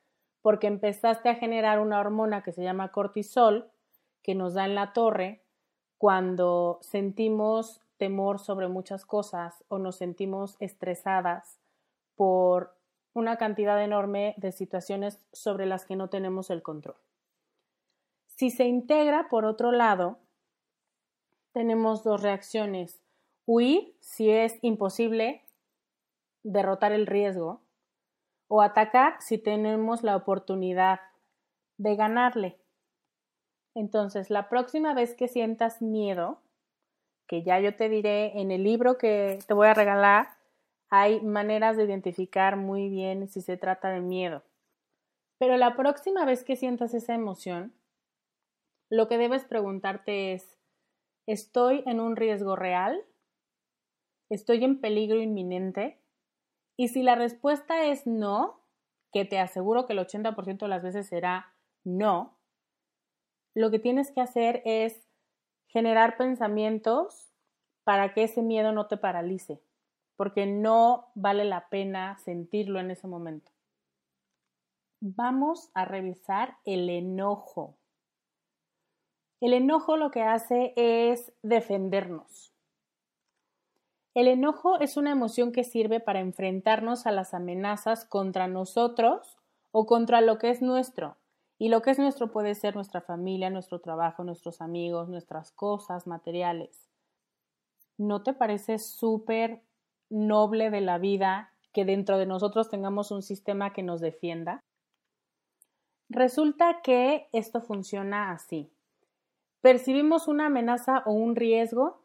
porque 0.41 0.69
empezaste 0.69 1.29
a 1.29 1.35
generar 1.35 1.81
una 1.81 1.99
hormona 1.99 2.45
que 2.45 2.53
se 2.53 2.63
llama 2.63 2.93
cortisol 2.93 3.73
que 4.23 4.37
nos 4.37 4.55
da 4.55 4.67
en 4.67 4.77
la 4.77 4.93
torre 4.93 5.43
cuando 5.97 6.79
sentimos 6.81 7.81
temor 7.97 8.39
sobre 8.39 8.69
muchas 8.69 9.05
cosas 9.05 9.65
o 9.67 9.81
nos 9.81 9.97
sentimos 9.97 10.55
estresadas 10.61 11.59
por 12.15 12.77
una 13.15 13.37
cantidad 13.37 13.83
enorme 13.83 14.35
de 14.37 14.53
situaciones 14.53 15.19
sobre 15.33 15.67
las 15.67 15.87
que 15.87 15.97
no 15.97 16.09
tenemos 16.09 16.51
el 16.51 16.63
control. 16.63 16.99
Si 18.29 18.51
se 18.51 18.67
integra, 18.67 19.29
por 19.29 19.45
otro 19.45 19.73
lado, 19.73 20.21
tenemos 21.51 22.05
dos 22.05 22.23
reacciones. 22.23 23.03
Huir 23.51 23.97
si 24.01 24.31
es 24.31 24.59
imposible 24.61 25.43
derrotar 26.43 26.93
el 26.93 27.07
riesgo 27.07 27.63
o 28.47 28.61
atacar 28.61 29.23
si 29.23 29.39
tenemos 29.39 30.03
la 30.03 30.17
oportunidad 30.17 31.01
de 31.79 31.97
ganarle. 31.97 32.59
Entonces, 33.75 34.29
la 34.29 34.51
próxima 34.51 34.93
vez 34.93 35.15
que 35.15 35.29
sientas 35.29 35.81
miedo, 35.81 36.43
que 37.27 37.43
ya 37.43 37.59
yo 37.59 37.75
te 37.75 37.89
diré 37.89 38.39
en 38.39 38.51
el 38.51 38.65
libro 38.65 38.99
que 38.99 39.39
te 39.47 39.55
voy 39.55 39.69
a 39.69 39.75
regalar, 39.75 40.29
hay 40.91 41.23
maneras 41.23 41.79
de 41.79 41.85
identificar 41.85 42.57
muy 42.57 42.91
bien 42.91 43.29
si 43.29 43.41
se 43.41 43.57
trata 43.57 43.89
de 43.89 44.03
miedo. 44.03 44.43
Pero 45.39 45.57
la 45.57 45.75
próxima 45.75 46.27
vez 46.27 46.45
que 46.45 46.57
sientas 46.57 46.93
esa 46.93 47.15
emoción, 47.15 47.73
lo 48.91 49.09
que 49.09 49.17
debes 49.17 49.47
preguntarte 49.47 50.35
es, 50.35 50.59
¿estoy 51.27 51.83
en 51.87 52.01
un 52.01 52.15
riesgo 52.15 52.55
real? 52.55 53.03
¿Estoy 54.31 54.65
en 54.65 54.81
peligro 54.81 55.21
inminente? 55.21 55.99
Y 56.77 56.89
si 56.89 57.03
la 57.03 57.15
respuesta 57.15 57.87
es 57.87 58.07
no, 58.07 58.61
que 59.13 59.25
te 59.25 59.39
aseguro 59.39 59.87
que 59.87 59.95
el 59.95 60.01
80% 60.01 60.59
de 60.59 60.69
las 60.69 60.83
veces 60.83 61.07
será 61.07 61.55
no, 61.85 62.37
lo 63.55 63.71
que 63.71 63.79
tienes 63.79 64.13
que 64.13 64.21
hacer 64.21 64.63
es 64.65 65.09
generar 65.69 66.17
pensamientos 66.17 67.33
para 67.85 68.13
que 68.13 68.25
ese 68.25 68.43
miedo 68.43 68.73
no 68.73 68.87
te 68.87 68.97
paralice 68.97 69.63
porque 70.19 70.47
no 70.47 71.13
vale 71.15 71.45
la 71.45 71.69
pena 71.69 72.19
sentirlo 72.19 72.81
en 72.81 72.91
ese 72.91 73.07
momento. 73.07 73.53
Vamos 75.01 75.71
a 75.75 75.85
revisar 75.85 76.59
el 76.65 76.91
enojo. 76.91 77.79
El 79.41 79.53
enojo 79.53 79.97
lo 79.97 80.11
que 80.11 80.23
hace 80.23 80.75
es 80.75 81.33
defendernos. 81.43 82.53
El 84.19 84.27
enojo 84.27 84.81
es 84.81 84.97
una 84.97 85.13
emoción 85.13 85.53
que 85.53 85.63
sirve 85.63 86.01
para 86.01 86.19
enfrentarnos 86.19 87.07
a 87.07 87.13
las 87.13 87.35
amenazas 87.35 88.05
contra 88.05 88.49
nosotros 88.49 89.39
o 89.71 89.87
contra 89.87 90.21
lo 90.21 90.39
que 90.39 90.51
es 90.51 90.61
nuestro. 90.61 91.17
Y 91.57 91.69
lo 91.69 91.83
que 91.83 91.93
es 91.93 92.01
nuestro 92.01 92.33
puede 92.33 92.57
ser 92.57 92.75
nuestra 92.75 93.01
familia, 93.01 93.49
nuestro 93.49 93.79
trabajo, 93.79 94.25
nuestros 94.25 94.61
amigos, 94.61 95.09
nuestras 95.09 95.53
cosas 95.53 96.09
materiales. 96.09 96.91
¿No 97.97 98.25
te 98.25 98.33
parece 98.33 98.81
súper 98.81 99.63
noble 100.11 100.71
de 100.71 100.81
la 100.81 100.99
vida 100.99 101.53
que 101.73 101.85
dentro 101.85 102.19
de 102.19 102.27
nosotros 102.27 102.69
tengamos 102.69 103.13
un 103.13 103.23
sistema 103.23 103.73
que 103.73 103.85
nos 103.85 104.01
defienda? 104.01 104.65
Resulta 106.09 106.81
que 106.83 107.29
esto 107.31 107.61
funciona 107.61 108.33
así. 108.33 108.69
Percibimos 109.61 110.27
una 110.27 110.47
amenaza 110.47 111.05
o 111.07 111.13
un 111.13 111.37
riesgo 111.37 112.03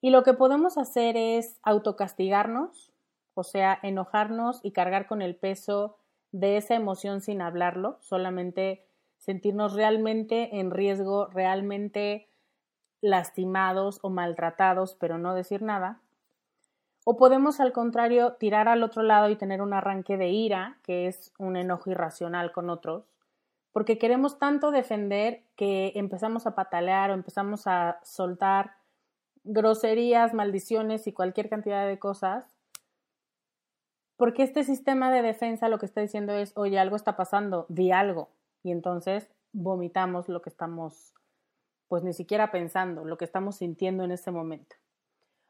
y 0.00 0.10
lo 0.10 0.22
que 0.22 0.34
podemos 0.34 0.78
hacer 0.78 1.16
es 1.16 1.58
autocastigarnos, 1.62 2.92
o 3.34 3.42
sea, 3.42 3.78
enojarnos 3.82 4.60
y 4.62 4.72
cargar 4.72 5.06
con 5.06 5.22
el 5.22 5.36
peso 5.36 5.98
de 6.32 6.56
esa 6.56 6.74
emoción 6.74 7.20
sin 7.20 7.40
hablarlo, 7.40 7.98
solamente 8.00 8.86
sentirnos 9.18 9.74
realmente 9.74 10.58
en 10.58 10.70
riesgo, 10.70 11.26
realmente 11.26 12.28
lastimados 13.00 13.98
o 14.02 14.10
maltratados, 14.10 14.94
pero 14.94 15.18
no 15.18 15.34
decir 15.34 15.62
nada. 15.62 16.00
O 17.04 17.16
podemos, 17.16 17.60
al 17.60 17.72
contrario, 17.72 18.34
tirar 18.34 18.68
al 18.68 18.82
otro 18.82 19.02
lado 19.02 19.30
y 19.30 19.36
tener 19.36 19.62
un 19.62 19.72
arranque 19.72 20.16
de 20.16 20.28
ira, 20.28 20.78
que 20.82 21.06
es 21.06 21.32
un 21.38 21.56
enojo 21.56 21.90
irracional 21.90 22.52
con 22.52 22.68
otros, 22.68 23.04
porque 23.72 23.98
queremos 23.98 24.38
tanto 24.38 24.70
defender 24.70 25.44
que 25.54 25.92
empezamos 25.94 26.46
a 26.46 26.54
patalear 26.54 27.10
o 27.10 27.14
empezamos 27.14 27.66
a 27.66 28.00
soltar 28.02 28.75
groserías, 29.46 30.34
maldiciones 30.34 31.06
y 31.06 31.12
cualquier 31.12 31.48
cantidad 31.48 31.86
de 31.86 31.98
cosas, 31.98 32.44
porque 34.16 34.42
este 34.42 34.64
sistema 34.64 35.10
de 35.10 35.22
defensa 35.22 35.68
lo 35.68 35.78
que 35.78 35.86
está 35.86 36.00
diciendo 36.00 36.32
es, 36.34 36.52
oye, 36.56 36.78
algo 36.78 36.96
está 36.96 37.16
pasando, 37.16 37.66
di 37.68 37.92
algo, 37.92 38.30
y 38.62 38.72
entonces 38.72 39.28
vomitamos 39.52 40.28
lo 40.28 40.42
que 40.42 40.50
estamos, 40.50 41.14
pues 41.88 42.02
ni 42.02 42.12
siquiera 42.12 42.50
pensando, 42.50 43.04
lo 43.04 43.16
que 43.18 43.24
estamos 43.24 43.56
sintiendo 43.56 44.04
en 44.04 44.10
ese 44.10 44.30
momento. 44.30 44.76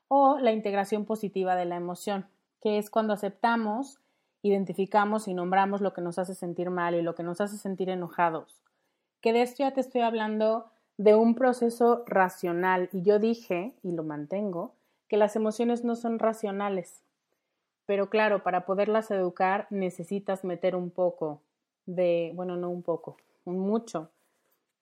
O 0.08 0.38
la 0.38 0.52
integración 0.52 1.04
positiva 1.04 1.56
de 1.56 1.64
la 1.64 1.76
emoción, 1.76 2.28
que 2.60 2.78
es 2.78 2.90
cuando 2.90 3.12
aceptamos, 3.12 4.00
identificamos 4.42 5.26
y 5.28 5.34
nombramos 5.34 5.80
lo 5.80 5.92
que 5.92 6.02
nos 6.02 6.18
hace 6.18 6.34
sentir 6.34 6.70
mal 6.70 6.94
y 6.94 7.02
lo 7.02 7.14
que 7.14 7.22
nos 7.22 7.40
hace 7.40 7.56
sentir 7.56 7.88
enojados. 7.88 8.62
Que 9.20 9.32
de 9.32 9.42
esto 9.42 9.64
ya 9.64 9.72
te 9.72 9.80
estoy 9.80 10.02
hablando 10.02 10.70
de 10.98 11.14
un 11.14 11.34
proceso 11.34 12.04
racional 12.06 12.88
y 12.92 13.02
yo 13.02 13.18
dije, 13.18 13.74
y 13.82 13.92
lo 13.92 14.02
mantengo, 14.02 14.74
que 15.08 15.16
las 15.16 15.36
emociones 15.36 15.84
no 15.84 15.94
son 15.94 16.18
racionales. 16.18 17.02
Pero 17.84 18.10
claro, 18.10 18.42
para 18.42 18.66
poderlas 18.66 19.10
educar 19.10 19.66
necesitas 19.70 20.44
meter 20.44 20.74
un 20.74 20.90
poco 20.90 21.42
de, 21.84 22.32
bueno, 22.34 22.56
no 22.56 22.70
un 22.70 22.82
poco, 22.82 23.16
un 23.44 23.58
mucho, 23.58 24.10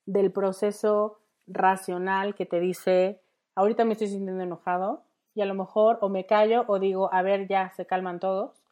del 0.06 0.33
proceso 0.33 1.18
racional 1.47 2.35
que 2.35 2.47
te 2.47 2.61
dice, 2.61 3.21
ahorita 3.54 3.85
me 3.85 3.92
estoy 3.92 4.09
sintiendo 4.09 4.42
enojado 4.42 5.02
y 5.35 5.42
a 5.42 5.47
lo 5.47 5.54
mejor 5.54 5.99
o 6.00 6.09
me 6.09 6.26
callo 6.26 6.64
o 6.68 6.78
digo, 6.78 7.12
a 7.12 7.23
ver, 7.23 7.49
ya 7.49 7.71
se 7.71 7.87
calman 7.87 8.21
todos, 8.21 8.62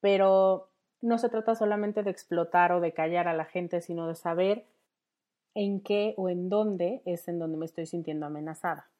pero 0.00 0.68
no 1.00 1.18
se 1.18 1.28
trata 1.28 1.54
solamente 1.54 2.02
de 2.02 2.10
explotar 2.10 2.72
o 2.72 2.80
de 2.80 2.92
callar 2.92 3.28
a 3.28 3.34
la 3.34 3.44
gente, 3.44 3.80
sino 3.80 4.06
de 4.06 4.14
saber 4.14 4.66
en 5.56 5.80
qué 5.80 6.12
o 6.18 6.28
en 6.28 6.50
dónde 6.50 7.00
es 7.06 7.26
en 7.28 7.38
donde 7.38 7.56
me 7.56 7.64
estoy 7.64 7.86
sintiendo 7.86 8.26
amenazada. 8.26 8.90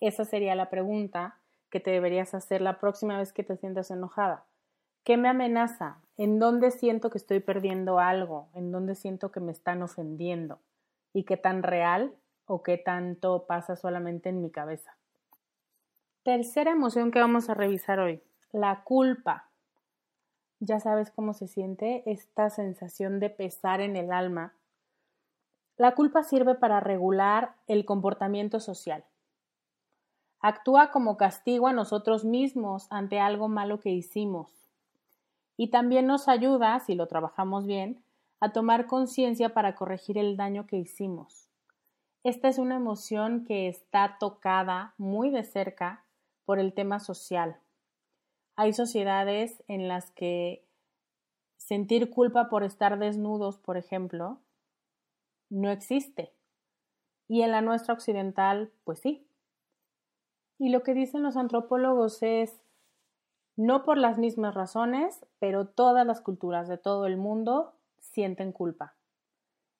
Esa 0.00 0.24
sería 0.24 0.56
la 0.56 0.70
pregunta 0.70 1.38
que 1.70 1.78
te 1.78 1.92
deberías 1.92 2.34
hacer 2.34 2.60
la 2.60 2.80
próxima 2.80 3.16
vez 3.16 3.32
que 3.32 3.44
te 3.44 3.56
sientas 3.56 3.92
enojada. 3.92 4.44
¿Qué 5.04 5.16
me 5.16 5.28
amenaza? 5.28 5.98
¿En 6.16 6.40
dónde 6.40 6.72
siento 6.72 7.10
que 7.10 7.18
estoy 7.18 7.38
perdiendo 7.38 8.00
algo? 8.00 8.48
¿En 8.54 8.72
dónde 8.72 8.96
siento 8.96 9.30
que 9.30 9.38
me 9.38 9.52
están 9.52 9.82
ofendiendo? 9.82 10.58
¿Y 11.12 11.22
qué 11.22 11.36
tan 11.36 11.62
real 11.62 12.12
o 12.46 12.64
qué 12.64 12.76
tanto 12.76 13.46
pasa 13.46 13.76
solamente 13.76 14.30
en 14.30 14.42
mi 14.42 14.50
cabeza? 14.50 14.96
Tercera 16.24 16.72
emoción 16.72 17.12
que 17.12 17.20
vamos 17.20 17.48
a 17.48 17.54
revisar 17.54 18.00
hoy, 18.00 18.20
la 18.50 18.82
culpa. 18.82 19.48
Ya 20.58 20.80
sabes 20.80 21.12
cómo 21.12 21.34
se 21.34 21.46
siente 21.46 22.02
esta 22.04 22.50
sensación 22.50 23.20
de 23.20 23.30
pesar 23.30 23.80
en 23.80 23.94
el 23.94 24.12
alma. 24.12 24.54
La 25.80 25.94
culpa 25.94 26.22
sirve 26.22 26.56
para 26.56 26.78
regular 26.78 27.54
el 27.66 27.86
comportamiento 27.86 28.60
social. 28.60 29.02
Actúa 30.38 30.90
como 30.90 31.16
castigo 31.16 31.68
a 31.68 31.72
nosotros 31.72 32.22
mismos 32.22 32.86
ante 32.90 33.18
algo 33.18 33.48
malo 33.48 33.80
que 33.80 33.88
hicimos 33.88 34.52
y 35.56 35.68
también 35.70 36.06
nos 36.06 36.28
ayuda, 36.28 36.78
si 36.80 36.94
lo 36.94 37.06
trabajamos 37.06 37.64
bien, 37.64 38.04
a 38.40 38.52
tomar 38.52 38.86
conciencia 38.88 39.54
para 39.54 39.74
corregir 39.74 40.18
el 40.18 40.36
daño 40.36 40.66
que 40.66 40.76
hicimos. 40.76 41.48
Esta 42.24 42.48
es 42.48 42.58
una 42.58 42.76
emoción 42.76 43.46
que 43.46 43.66
está 43.66 44.18
tocada 44.20 44.92
muy 44.98 45.30
de 45.30 45.44
cerca 45.44 46.04
por 46.44 46.58
el 46.58 46.74
tema 46.74 47.00
social. 47.00 47.56
Hay 48.54 48.74
sociedades 48.74 49.64
en 49.66 49.88
las 49.88 50.10
que 50.10 50.62
sentir 51.56 52.10
culpa 52.10 52.50
por 52.50 52.64
estar 52.64 52.98
desnudos, 52.98 53.56
por 53.56 53.78
ejemplo, 53.78 54.40
no 55.50 55.70
existe. 55.70 56.32
Y 57.28 57.42
en 57.42 57.50
la 57.50 57.60
nuestra 57.60 57.94
occidental, 57.94 58.72
pues 58.84 59.00
sí. 59.00 59.26
Y 60.58 60.70
lo 60.70 60.82
que 60.82 60.94
dicen 60.94 61.22
los 61.22 61.36
antropólogos 61.36 62.22
es 62.22 62.60
no 63.56 63.84
por 63.84 63.98
las 63.98 64.16
mismas 64.16 64.54
razones, 64.54 65.26
pero 65.38 65.68
todas 65.68 66.06
las 66.06 66.20
culturas 66.20 66.68
de 66.68 66.78
todo 66.78 67.06
el 67.06 67.16
mundo 67.16 67.74
sienten 67.98 68.52
culpa. 68.52 68.94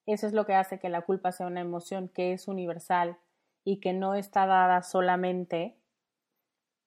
Eso 0.07 0.27
es 0.27 0.33
lo 0.33 0.45
que 0.45 0.55
hace 0.55 0.79
que 0.79 0.89
la 0.89 1.03
culpa 1.03 1.33
sea 1.33 1.47
una 1.47 1.61
emoción 1.61 2.09
que 2.09 2.33
es 2.33 2.49
universal 2.49 3.17
y 3.65 3.81
que 3.81 3.93
no 3.93 4.15
está 4.15 4.47
dada 4.47 4.83
solamente 4.83 5.77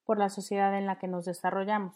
por 0.04 0.18
la 0.18 0.30
sociedad 0.30 0.78
en 0.78 0.86
la 0.86 1.00
que 1.00 1.08
nos 1.08 1.26
desarrollamos. 1.26 1.96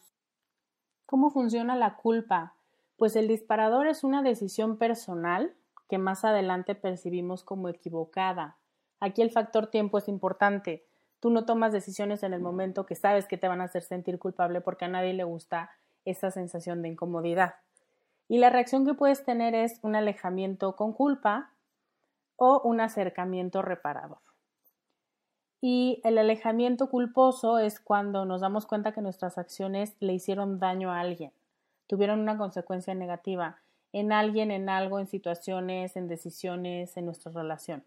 ¿Cómo 1.06 1.30
funciona 1.30 1.76
la 1.76 1.95
culpa? 1.95 2.56
Pues 2.95 3.15
el 3.15 3.28
disparador 3.28 3.88
es 3.88 4.04
una 4.04 4.23
decisión 4.23 4.78
personal 4.78 5.56
que 5.88 5.97
más 5.97 6.26
adelante 6.26 6.76
percibimos 6.76 7.43
como 7.43 7.69
equivocada. 7.69 8.58
Aquí 9.00 9.21
el 9.21 9.32
factor 9.32 9.67
tiempo 9.67 9.97
es 9.97 10.08
importante. 10.08 10.86
Tú 11.19 11.30
no 11.30 11.45
tomas 11.45 11.71
decisiones 11.71 12.23
en 12.23 12.34
el 12.34 12.41
momento 12.41 12.86
que 12.86 12.95
sabes 12.95 13.28
que 13.28 13.38
te 13.38 13.47
van 13.47 13.62
a 13.62 13.65
hacer 13.65 13.84
sentir 13.84 14.19
culpable 14.19 14.62
porque 14.62 14.86
a 14.86 14.89
nadie 14.89 15.13
le 15.13 15.23
gusta 15.23 15.71
esa 16.06 16.32
sensación 16.32 16.82
de 16.82 16.89
incomodidad. 16.89 17.56
Y 18.28 18.39
la 18.39 18.50
reacción 18.50 18.86
que 18.86 18.93
puedes 18.93 19.23
tener 19.23 19.56
es 19.56 19.80
un 19.82 19.95
alejamiento 19.95 20.76
con 20.76 20.93
culpa 20.93 21.52
o 22.36 22.62
un 22.63 22.82
acercamiento 22.82 23.62
reparador. 23.62 24.19
Y 25.60 26.02
el 26.04 26.17
alejamiento 26.17 26.89
culposo 26.89 27.58
es 27.58 27.80
cuando 27.80 28.26
nos 28.26 28.41
damos 28.41 28.65
cuenta 28.67 28.91
que 28.91 29.02
nuestras 29.02 29.38
acciones 29.38 29.95
le 30.00 30.13
hicieron 30.13 30.60
daño 30.60 30.91
a 30.91 31.00
alguien, 31.00 31.32
tuvieron 31.88 32.19
una 32.19 32.38
consecuencia 32.38 32.93
negativa 32.93 33.60
en 33.93 34.12
alguien, 34.12 34.52
en 34.52 34.69
algo, 34.69 35.00
en 35.00 35.08
situaciones, 35.08 35.95
en 35.95 36.08
decisiones, 36.08 36.97
en 36.97 37.06
nuestra 37.06 37.32
relación. 37.32 37.84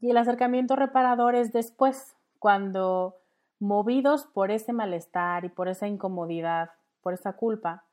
Y 0.00 0.10
el 0.10 0.16
acercamiento 0.16 0.76
reparador 0.76 1.34
es 1.34 1.52
después, 1.52 2.16
cuando 2.38 3.16
movidos 3.58 4.26
por 4.26 4.50
ese 4.50 4.72
malestar 4.72 5.44
y 5.44 5.50
por 5.50 5.68
esa 5.68 5.86
incomodidad, 5.86 6.70
por 7.02 7.12
esa 7.12 7.34
culpa, 7.34 7.84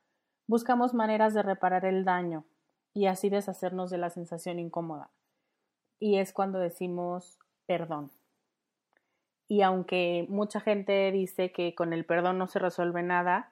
buscamos 0.47 0.93
maneras 0.93 1.34
de 1.34 1.43
reparar 1.43 1.86
el 1.86 2.06
daño 2.06 2.45
y 2.93 3.08
así 3.08 3.30
deshacernos 3.30 3.91
de 3.91 3.97
la 3.97 4.10
sensación 4.10 4.60
incómoda. 4.60 5.10
Y 6.00 6.17
es 6.17 6.32
cuando 6.32 6.60
decimos 6.60 7.38
perdón. 7.65 8.12
Y 9.50 9.62
aunque 9.62 10.26
mucha 10.30 10.60
gente 10.60 11.12
dice 11.12 11.52
que 11.52 11.76
con 11.76 11.93
el 11.93 12.06
perdón 12.06 12.38
no 12.38 12.47
se 12.47 12.60
resuelve 12.60 13.04
nada, 13.04 13.52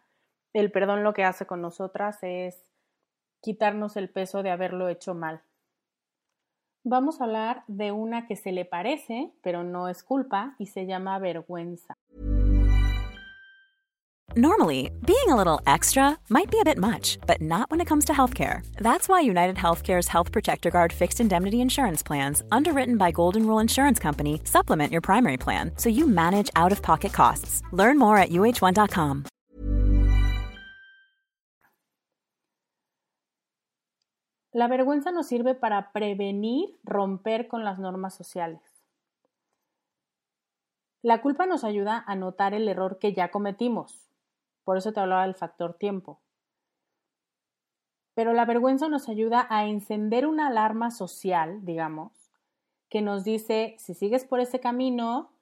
el 0.54 0.72
perdón 0.72 1.04
lo 1.04 1.14
que 1.14 1.26
hace 1.26 1.46
con 1.46 1.62
nosotras 1.62 2.20
es 2.22 2.70
quitarnos 3.46 3.96
el 3.96 4.10
peso 4.10 4.42
de 4.42 4.50
haberlo 4.50 4.90
hecho 4.90 5.14
mal, 5.14 5.42
vamos 6.84 7.22
a 7.22 7.26
hablar 7.26 7.64
de 7.68 7.92
una 7.92 8.26
que 8.26 8.36
se 8.36 8.52
le 8.52 8.66
parece, 8.66 9.32
pero 9.44 9.64
no 9.64 9.88
es 9.88 10.04
culpa, 10.04 10.56
y 10.58 10.66
se 10.66 10.88
llama 10.88 11.20
vergüenza. 11.20 11.94
Normally, 14.38 14.90
being 15.06 15.30
a 15.30 15.36
little 15.36 15.62
extra 15.66 16.18
might 16.28 16.50
be 16.52 16.60
a 16.60 16.66
bit 16.66 16.78
much, 16.78 17.20
but 17.28 17.40
not 17.40 17.70
when 17.70 17.80
it 17.80 17.88
comes 17.88 18.06
to 18.06 18.14
healthcare. 18.14 18.66
That's 18.80 19.08
why 19.08 19.22
United 19.22 19.56
Healthcare's 19.56 20.10
Health 20.10 20.32
Protector 20.32 20.72
Guard 20.72 20.92
fixed 20.92 21.22
indemnity 21.22 21.62
insurance 21.62 22.04
plans, 22.04 22.44
underwritten 22.52 22.98
by 22.98 23.12
Golden 23.12 23.46
Rule 23.46 23.60
Insurance 23.60 24.00
Company, 24.00 24.42
supplement 24.44 24.92
your 24.92 25.02
primary 25.02 25.38
plan 25.38 25.72
so 25.78 25.88
you 25.88 26.08
manage 26.08 26.50
out 26.56 26.72
of 26.72 26.82
pocket 26.82 27.14
costs. 27.14 27.62
Learn 27.72 27.98
more 28.00 28.18
at 28.18 28.32
uh1.com. 28.32 29.26
La 34.56 34.70
vergüenza 34.70 35.12
nos 35.12 35.28
sirve 35.28 35.54
para 35.54 35.92
prevenir 35.92 36.80
romper 36.86 37.50
con 37.50 37.66
las 37.66 37.78
normas 37.78 38.16
sociales. 38.16 38.62
La 41.02 41.22
culpa 41.22 41.46
nos 41.46 41.66
ayuda 41.66 42.06
a 42.08 42.16
notar 42.16 42.54
el 42.54 42.70
error 42.70 42.98
que 42.98 43.12
ya 43.12 43.32
cometimos. 43.32 44.08
Por 44.64 44.78
eso 44.78 44.94
te 44.94 45.02
hablaba 45.02 45.24
del 45.24 45.36
factor 45.36 45.74
tiempo. 45.74 46.22
Pero 48.14 48.32
la 48.32 48.46
vergüenza 48.46 48.88
nos 48.88 49.10
ayuda 49.10 49.46
a 49.50 49.66
encender 49.66 50.26
una 50.26 50.48
alarma 50.48 50.90
social, 50.90 51.66
digamos, 51.66 52.32
que 52.88 53.02
nos 53.02 53.26
dice, 53.26 53.76
si 53.78 53.94
sigues 53.94 54.24
por 54.24 54.40
ese 54.40 54.62
camino, 54.62 55.34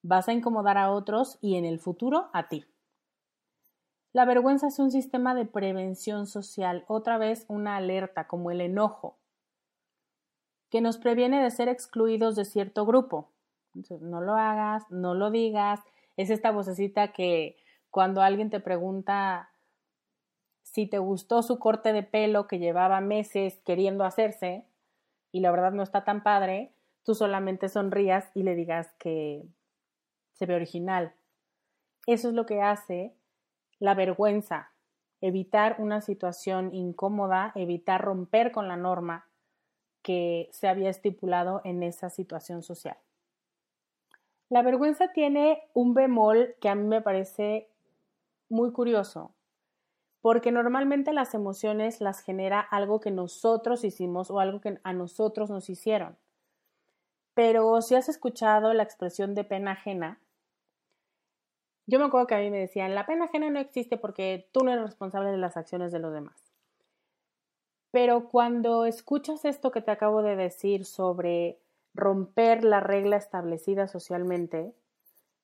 vas 0.00 0.30
a 0.30 0.32
incomodar 0.32 0.78
a 0.78 0.92
otros 0.92 1.36
y 1.42 1.56
en 1.56 1.66
el 1.66 1.78
futuro 1.78 2.30
a 2.32 2.48
ti. 2.48 2.64
La 4.16 4.24
vergüenza 4.24 4.68
es 4.68 4.78
un 4.78 4.90
sistema 4.90 5.34
de 5.34 5.44
prevención 5.44 6.26
social, 6.26 6.86
otra 6.88 7.18
vez 7.18 7.44
una 7.48 7.76
alerta 7.76 8.26
como 8.26 8.50
el 8.50 8.62
enojo, 8.62 9.18
que 10.70 10.80
nos 10.80 10.96
previene 10.96 11.42
de 11.42 11.50
ser 11.50 11.68
excluidos 11.68 12.34
de 12.34 12.46
cierto 12.46 12.86
grupo. 12.86 13.28
no 14.00 14.22
lo 14.22 14.36
hagas, 14.36 14.90
no 14.90 15.12
lo 15.12 15.30
digas. 15.30 15.80
Es 16.16 16.30
esta 16.30 16.50
vocecita 16.50 17.12
que 17.12 17.58
cuando 17.90 18.22
alguien 18.22 18.48
te 18.48 18.58
pregunta 18.58 19.50
si 20.62 20.86
te 20.86 20.96
gustó 20.96 21.42
su 21.42 21.58
corte 21.58 21.92
de 21.92 22.02
pelo 22.02 22.46
que 22.46 22.58
llevaba 22.58 23.02
meses 23.02 23.60
queriendo 23.66 24.02
hacerse 24.02 24.64
y 25.30 25.40
la 25.40 25.50
verdad 25.50 25.72
no 25.72 25.82
está 25.82 26.04
tan 26.04 26.22
padre, 26.22 26.72
tú 27.04 27.14
solamente 27.14 27.68
sonrías 27.68 28.30
y 28.32 28.44
le 28.44 28.54
digas 28.54 28.94
que 28.98 29.46
se 30.32 30.46
ve 30.46 30.54
original. 30.54 31.12
Eso 32.06 32.28
es 32.28 32.34
lo 32.34 32.46
que 32.46 32.62
hace 32.62 33.14
la 33.78 33.94
vergüenza, 33.94 34.72
evitar 35.20 35.76
una 35.78 36.00
situación 36.00 36.74
incómoda, 36.74 37.52
evitar 37.54 38.02
romper 38.02 38.52
con 38.52 38.68
la 38.68 38.76
norma 38.76 39.26
que 40.02 40.48
se 40.52 40.68
había 40.68 40.90
estipulado 40.90 41.60
en 41.64 41.82
esa 41.82 42.10
situación 42.10 42.62
social. 42.62 42.96
La 44.48 44.62
vergüenza 44.62 45.12
tiene 45.12 45.62
un 45.74 45.94
bemol 45.94 46.54
que 46.60 46.68
a 46.68 46.76
mí 46.76 46.86
me 46.86 47.02
parece 47.02 47.68
muy 48.48 48.70
curioso, 48.70 49.34
porque 50.20 50.52
normalmente 50.52 51.12
las 51.12 51.34
emociones 51.34 52.00
las 52.00 52.20
genera 52.20 52.60
algo 52.60 53.00
que 53.00 53.10
nosotros 53.10 53.82
hicimos 53.82 54.30
o 54.30 54.38
algo 54.38 54.60
que 54.60 54.78
a 54.84 54.92
nosotros 54.92 55.50
nos 55.50 55.68
hicieron. 55.68 56.16
Pero 57.34 57.82
si 57.82 57.96
has 57.96 58.08
escuchado 58.08 58.72
la 58.72 58.84
expresión 58.84 59.34
de 59.34 59.44
pena 59.44 59.72
ajena, 59.72 60.20
yo 61.86 61.98
me 61.98 62.06
acuerdo 62.06 62.26
que 62.26 62.34
a 62.34 62.40
mí 62.40 62.50
me 62.50 62.58
decían, 62.58 62.94
la 62.94 63.06
pena 63.06 63.26
ajena 63.26 63.48
no 63.50 63.60
existe 63.60 63.96
porque 63.96 64.48
tú 64.52 64.64
no 64.64 64.72
eres 64.72 64.84
responsable 64.84 65.30
de 65.30 65.38
las 65.38 65.56
acciones 65.56 65.92
de 65.92 66.00
los 66.00 66.12
demás. 66.12 66.34
Pero 67.92 68.28
cuando 68.28 68.84
escuchas 68.84 69.44
esto 69.44 69.70
que 69.70 69.80
te 69.80 69.92
acabo 69.92 70.22
de 70.22 70.36
decir 70.36 70.84
sobre 70.84 71.58
romper 71.94 72.64
la 72.64 72.80
regla 72.80 73.16
establecida 73.16 73.86
socialmente, 73.86 74.74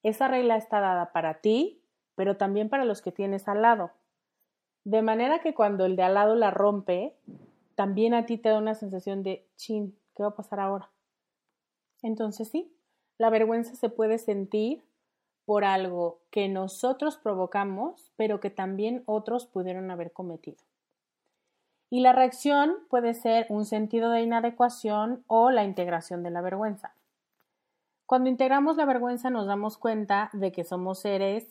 esa 0.03 0.29
regla 0.29 0.57
está 0.57 0.81
dada 0.81 1.13
para 1.13 1.41
ti, 1.41 1.81
pero 2.17 2.37
también 2.37 2.69
para 2.69 2.85
los 2.85 3.01
que 3.03 3.13
tienes 3.13 3.49
al 3.49 3.63
lado. 3.63 3.93
De 4.85 5.01
manera 5.01 5.41
que 5.41 5.55
cuando 5.55 5.87
el 5.87 5.95
de 5.95 6.03
al 6.03 6.15
lado 6.15 6.35
la 6.35 6.51
rompe, 6.51 7.15
también 7.77 8.15
a 8.15 8.27
ti 8.27 8.37
te 8.37 8.49
da 8.49 8.59
una 8.59 8.75
sensación 8.75 9.23
de, 9.23 9.47
chin, 9.57 9.97
¿qué 10.15 10.25
va 10.25 10.31
a 10.31 10.37
pasar 10.37 10.59
ahora? 10.59 10.91
Entonces 12.03 12.49
sí, 12.49 12.75
la 13.17 13.31
vergüenza 13.31 13.77
se 13.77 13.89
puede 13.89 14.19
sentir 14.19 14.83
por 15.53 15.67
algo 15.67 16.23
que 16.31 16.49
nosotros 16.49 17.19
provocamos, 17.19 18.11
pero 18.17 18.41
que 18.41 18.49
también 18.49 19.03
otros 19.05 19.45
pudieron 19.45 19.91
haber 19.91 20.11
cometido. 20.11 20.57
Y 21.91 22.01
la 22.01 22.15
reacción 22.15 22.77
puede 22.89 23.13
ser 23.13 23.45
un 23.51 23.67
sentido 23.67 24.09
de 24.09 24.23
inadecuación 24.23 25.25
o 25.27 25.51
la 25.51 25.65
integración 25.65 26.23
de 26.23 26.31
la 26.31 26.41
vergüenza. 26.41 26.95
Cuando 28.07 28.31
integramos 28.31 28.79
la 28.79 28.87
vergüenza 28.87 29.29
nos 29.29 29.47
damos 29.47 29.77
cuenta 29.77 30.31
de 30.33 30.53
que 30.53 30.65
somos 30.65 31.01
seres 31.01 31.47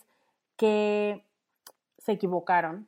que 0.55 1.23
se 1.99 2.13
equivocaron 2.13 2.87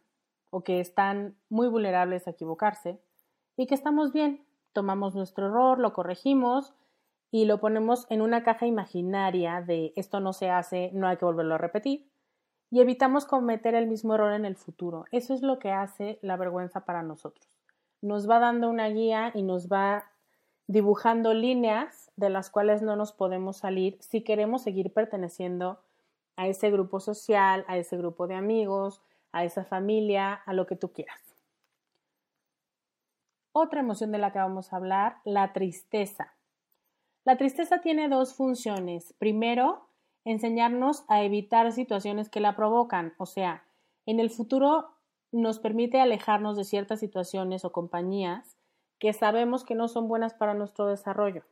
o 0.49 0.63
que 0.63 0.79
están 0.79 1.35
muy 1.47 1.67
vulnerables 1.67 2.25
a 2.25 2.31
equivocarse 2.31 2.99
y 3.55 3.67
que 3.67 3.75
estamos 3.75 4.13
bien, 4.13 4.43
tomamos 4.71 5.13
nuestro 5.13 5.45
error, 5.45 5.77
lo 5.77 5.93
corregimos 5.93 6.73
y 7.33 7.45
lo 7.45 7.59
ponemos 7.59 8.05
en 8.11 8.21
una 8.21 8.43
caja 8.43 8.67
imaginaria 8.67 9.59
de 9.59 9.91
esto 9.95 10.19
no 10.19 10.33
se 10.33 10.51
hace, 10.51 10.91
no 10.93 11.07
hay 11.07 11.17
que 11.17 11.25
volverlo 11.25 11.55
a 11.55 11.57
repetir 11.57 12.07
y 12.69 12.79
evitamos 12.79 13.25
cometer 13.25 13.73
el 13.73 13.87
mismo 13.87 14.13
error 14.13 14.33
en 14.33 14.45
el 14.45 14.55
futuro. 14.55 15.05
Eso 15.09 15.33
es 15.33 15.41
lo 15.41 15.57
que 15.57 15.71
hace 15.71 16.19
la 16.21 16.37
vergüenza 16.37 16.85
para 16.85 17.01
nosotros. 17.01 17.49
Nos 18.03 18.29
va 18.29 18.37
dando 18.37 18.69
una 18.69 18.87
guía 18.89 19.31
y 19.33 19.41
nos 19.41 19.67
va 19.67 20.11
dibujando 20.67 21.33
líneas 21.33 22.11
de 22.17 22.29
las 22.29 22.51
cuales 22.51 22.83
no 22.83 22.95
nos 22.95 23.13
podemos 23.13 23.57
salir 23.57 23.97
si 23.99 24.23
queremos 24.23 24.61
seguir 24.61 24.93
perteneciendo 24.93 25.79
a 26.35 26.45
ese 26.45 26.69
grupo 26.69 26.99
social, 26.99 27.65
a 27.67 27.77
ese 27.77 27.97
grupo 27.97 28.27
de 28.27 28.35
amigos, 28.35 29.01
a 29.31 29.43
esa 29.43 29.65
familia, 29.65 30.35
a 30.35 30.53
lo 30.53 30.67
que 30.67 30.75
tú 30.75 30.93
quieras. 30.93 31.19
Otra 33.53 33.79
emoción 33.79 34.11
de 34.11 34.19
la 34.19 34.31
que 34.31 34.37
vamos 34.37 34.71
a 34.71 34.75
hablar, 34.75 35.17
la 35.25 35.51
tristeza. 35.51 36.35
La 37.25 37.37
tristeza 37.37 37.79
tiene 37.79 38.09
dos 38.09 38.35
funciones. 38.35 39.13
Primero, 39.17 39.87
enseñarnos 40.25 41.05
a 41.07 41.23
evitar 41.23 41.71
situaciones 41.71 42.29
que 42.29 42.39
la 42.39 42.55
provocan, 42.55 43.13
o 43.17 43.25
sea, 43.25 43.63
en 44.05 44.19
el 44.19 44.29
futuro 44.29 44.89
nos 45.31 45.59
permite 45.59 45.99
alejarnos 45.99 46.57
de 46.57 46.63
ciertas 46.63 46.99
situaciones 46.99 47.65
o 47.65 47.71
compañías 47.71 48.57
que 48.99 49.13
sabemos 49.13 49.63
que 49.63 49.75
no 49.75 49.87
son 49.87 50.07
buenas 50.07 50.33
para 50.33 50.53
nuestro 50.53 50.85
desarrollo. 50.85 51.43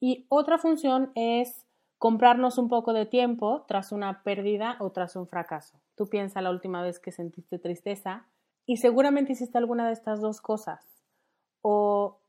Y 0.00 0.26
otra 0.28 0.58
función 0.58 1.12
es 1.14 1.66
comprarnos 1.98 2.58
un 2.58 2.68
poco 2.68 2.92
de 2.92 3.06
tiempo 3.06 3.64
tras 3.68 3.92
una 3.92 4.22
pérdida 4.22 4.76
o 4.80 4.90
tras 4.90 5.16
un 5.16 5.26
fracaso. 5.26 5.80
Tú 5.94 6.08
piensa 6.08 6.40
la 6.42 6.50
última 6.50 6.82
vez 6.82 6.98
que 6.98 7.12
sentiste 7.12 7.58
tristeza 7.58 8.26
y 8.66 8.78
seguramente 8.78 9.32
hiciste 9.32 9.58
alguna 9.58 9.86
de 9.86 9.92
estas 9.92 10.20
dos 10.20 10.40
cosas. 10.40 11.02
O 11.60 12.21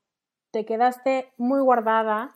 te 0.54 0.66
quedaste 0.66 1.34
muy 1.38 1.62
guardada 1.62 2.36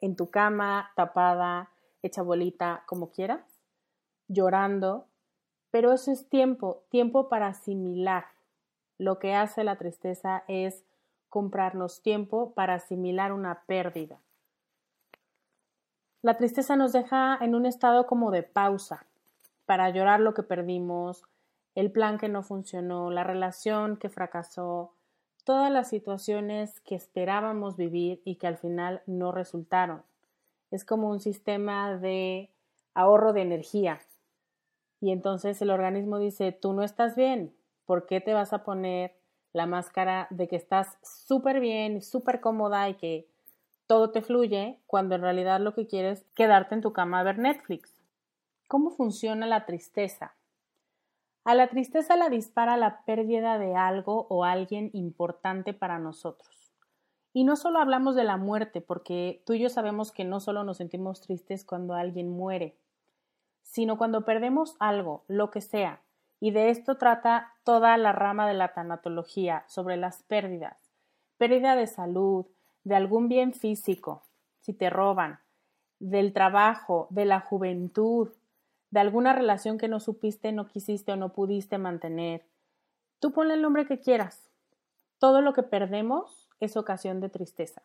en 0.00 0.16
tu 0.16 0.28
cama, 0.28 0.90
tapada, 0.96 1.70
hecha 2.02 2.20
bolita, 2.20 2.82
como 2.86 3.12
quieras, 3.12 3.62
llorando, 4.26 5.06
pero 5.70 5.92
eso 5.92 6.10
es 6.10 6.28
tiempo, 6.28 6.82
tiempo 6.88 7.28
para 7.28 7.46
asimilar. 7.46 8.24
Lo 8.98 9.20
que 9.20 9.36
hace 9.36 9.62
la 9.62 9.76
tristeza 9.76 10.42
es 10.48 10.84
comprarnos 11.28 12.02
tiempo 12.02 12.54
para 12.54 12.74
asimilar 12.74 13.32
una 13.32 13.62
pérdida. 13.66 14.18
La 16.22 16.36
tristeza 16.36 16.74
nos 16.74 16.92
deja 16.92 17.38
en 17.40 17.54
un 17.54 17.66
estado 17.66 18.08
como 18.08 18.32
de 18.32 18.42
pausa, 18.42 19.06
para 19.64 19.88
llorar 19.90 20.18
lo 20.18 20.34
que 20.34 20.42
perdimos, 20.42 21.22
el 21.76 21.92
plan 21.92 22.18
que 22.18 22.28
no 22.28 22.42
funcionó, 22.42 23.12
la 23.12 23.22
relación 23.22 23.96
que 23.96 24.08
fracasó, 24.08 24.97
todas 25.48 25.72
las 25.72 25.88
situaciones 25.88 26.78
que 26.80 26.94
esperábamos 26.94 27.78
vivir 27.78 28.20
y 28.26 28.34
que 28.34 28.46
al 28.46 28.58
final 28.58 29.00
no 29.06 29.32
resultaron. 29.32 30.02
Es 30.70 30.84
como 30.84 31.08
un 31.08 31.20
sistema 31.20 31.96
de 31.96 32.50
ahorro 32.92 33.32
de 33.32 33.40
energía. 33.40 33.98
Y 35.00 35.10
entonces 35.10 35.62
el 35.62 35.70
organismo 35.70 36.18
dice, 36.18 36.52
tú 36.52 36.74
no 36.74 36.82
estás 36.82 37.16
bien, 37.16 37.54
¿por 37.86 38.04
qué 38.04 38.20
te 38.20 38.34
vas 38.34 38.52
a 38.52 38.62
poner 38.62 39.14
la 39.54 39.64
máscara 39.64 40.26
de 40.28 40.48
que 40.48 40.56
estás 40.56 40.98
súper 41.02 41.60
bien, 41.60 42.02
súper 42.02 42.42
cómoda 42.42 42.86
y 42.90 42.96
que 42.96 43.26
todo 43.86 44.10
te 44.10 44.20
fluye 44.20 44.78
cuando 44.86 45.14
en 45.14 45.22
realidad 45.22 45.60
lo 45.60 45.72
que 45.72 45.86
quieres 45.86 46.18
es 46.18 46.26
quedarte 46.34 46.74
en 46.74 46.82
tu 46.82 46.92
cama 46.92 47.20
a 47.20 47.24
ver 47.24 47.38
Netflix? 47.38 48.02
¿Cómo 48.66 48.90
funciona 48.90 49.46
la 49.46 49.64
tristeza? 49.64 50.34
A 51.48 51.54
la 51.54 51.68
tristeza 51.68 52.14
la 52.14 52.28
dispara 52.28 52.76
la 52.76 53.06
pérdida 53.06 53.56
de 53.56 53.74
algo 53.74 54.26
o 54.28 54.44
alguien 54.44 54.90
importante 54.92 55.72
para 55.72 55.98
nosotros. 55.98 56.74
Y 57.32 57.44
no 57.44 57.56
solo 57.56 57.78
hablamos 57.78 58.14
de 58.16 58.24
la 58.24 58.36
muerte, 58.36 58.82
porque 58.82 59.40
tú 59.46 59.54
y 59.54 59.60
yo 59.60 59.70
sabemos 59.70 60.12
que 60.12 60.26
no 60.26 60.40
solo 60.40 60.62
nos 60.62 60.76
sentimos 60.76 61.22
tristes 61.22 61.64
cuando 61.64 61.94
alguien 61.94 62.28
muere, 62.28 62.76
sino 63.62 63.96
cuando 63.96 64.26
perdemos 64.26 64.76
algo, 64.78 65.24
lo 65.26 65.50
que 65.50 65.62
sea. 65.62 66.02
Y 66.38 66.50
de 66.50 66.68
esto 66.68 66.98
trata 66.98 67.54
toda 67.64 67.96
la 67.96 68.12
rama 68.12 68.46
de 68.46 68.52
la 68.52 68.74
tanatología 68.74 69.64
sobre 69.68 69.96
las 69.96 70.22
pérdidas. 70.24 70.90
Pérdida 71.38 71.76
de 71.76 71.86
salud, 71.86 72.44
de 72.84 72.94
algún 72.94 73.30
bien 73.30 73.54
físico, 73.54 74.22
si 74.60 74.74
te 74.74 74.90
roban, 74.90 75.40
del 75.98 76.34
trabajo, 76.34 77.06
de 77.08 77.24
la 77.24 77.40
juventud, 77.40 78.28
de 78.90 79.00
alguna 79.00 79.32
relación 79.32 79.78
que 79.78 79.88
no 79.88 80.00
supiste, 80.00 80.52
no 80.52 80.66
quisiste 80.66 81.12
o 81.12 81.16
no 81.16 81.32
pudiste 81.32 81.78
mantener. 81.78 82.44
Tú 83.18 83.32
ponle 83.32 83.54
el 83.54 83.62
nombre 83.62 83.86
que 83.86 84.00
quieras. 84.00 84.50
Todo 85.18 85.40
lo 85.40 85.52
que 85.52 85.62
perdemos 85.62 86.48
es 86.60 86.76
ocasión 86.76 87.20
de 87.20 87.28
tristeza. 87.28 87.82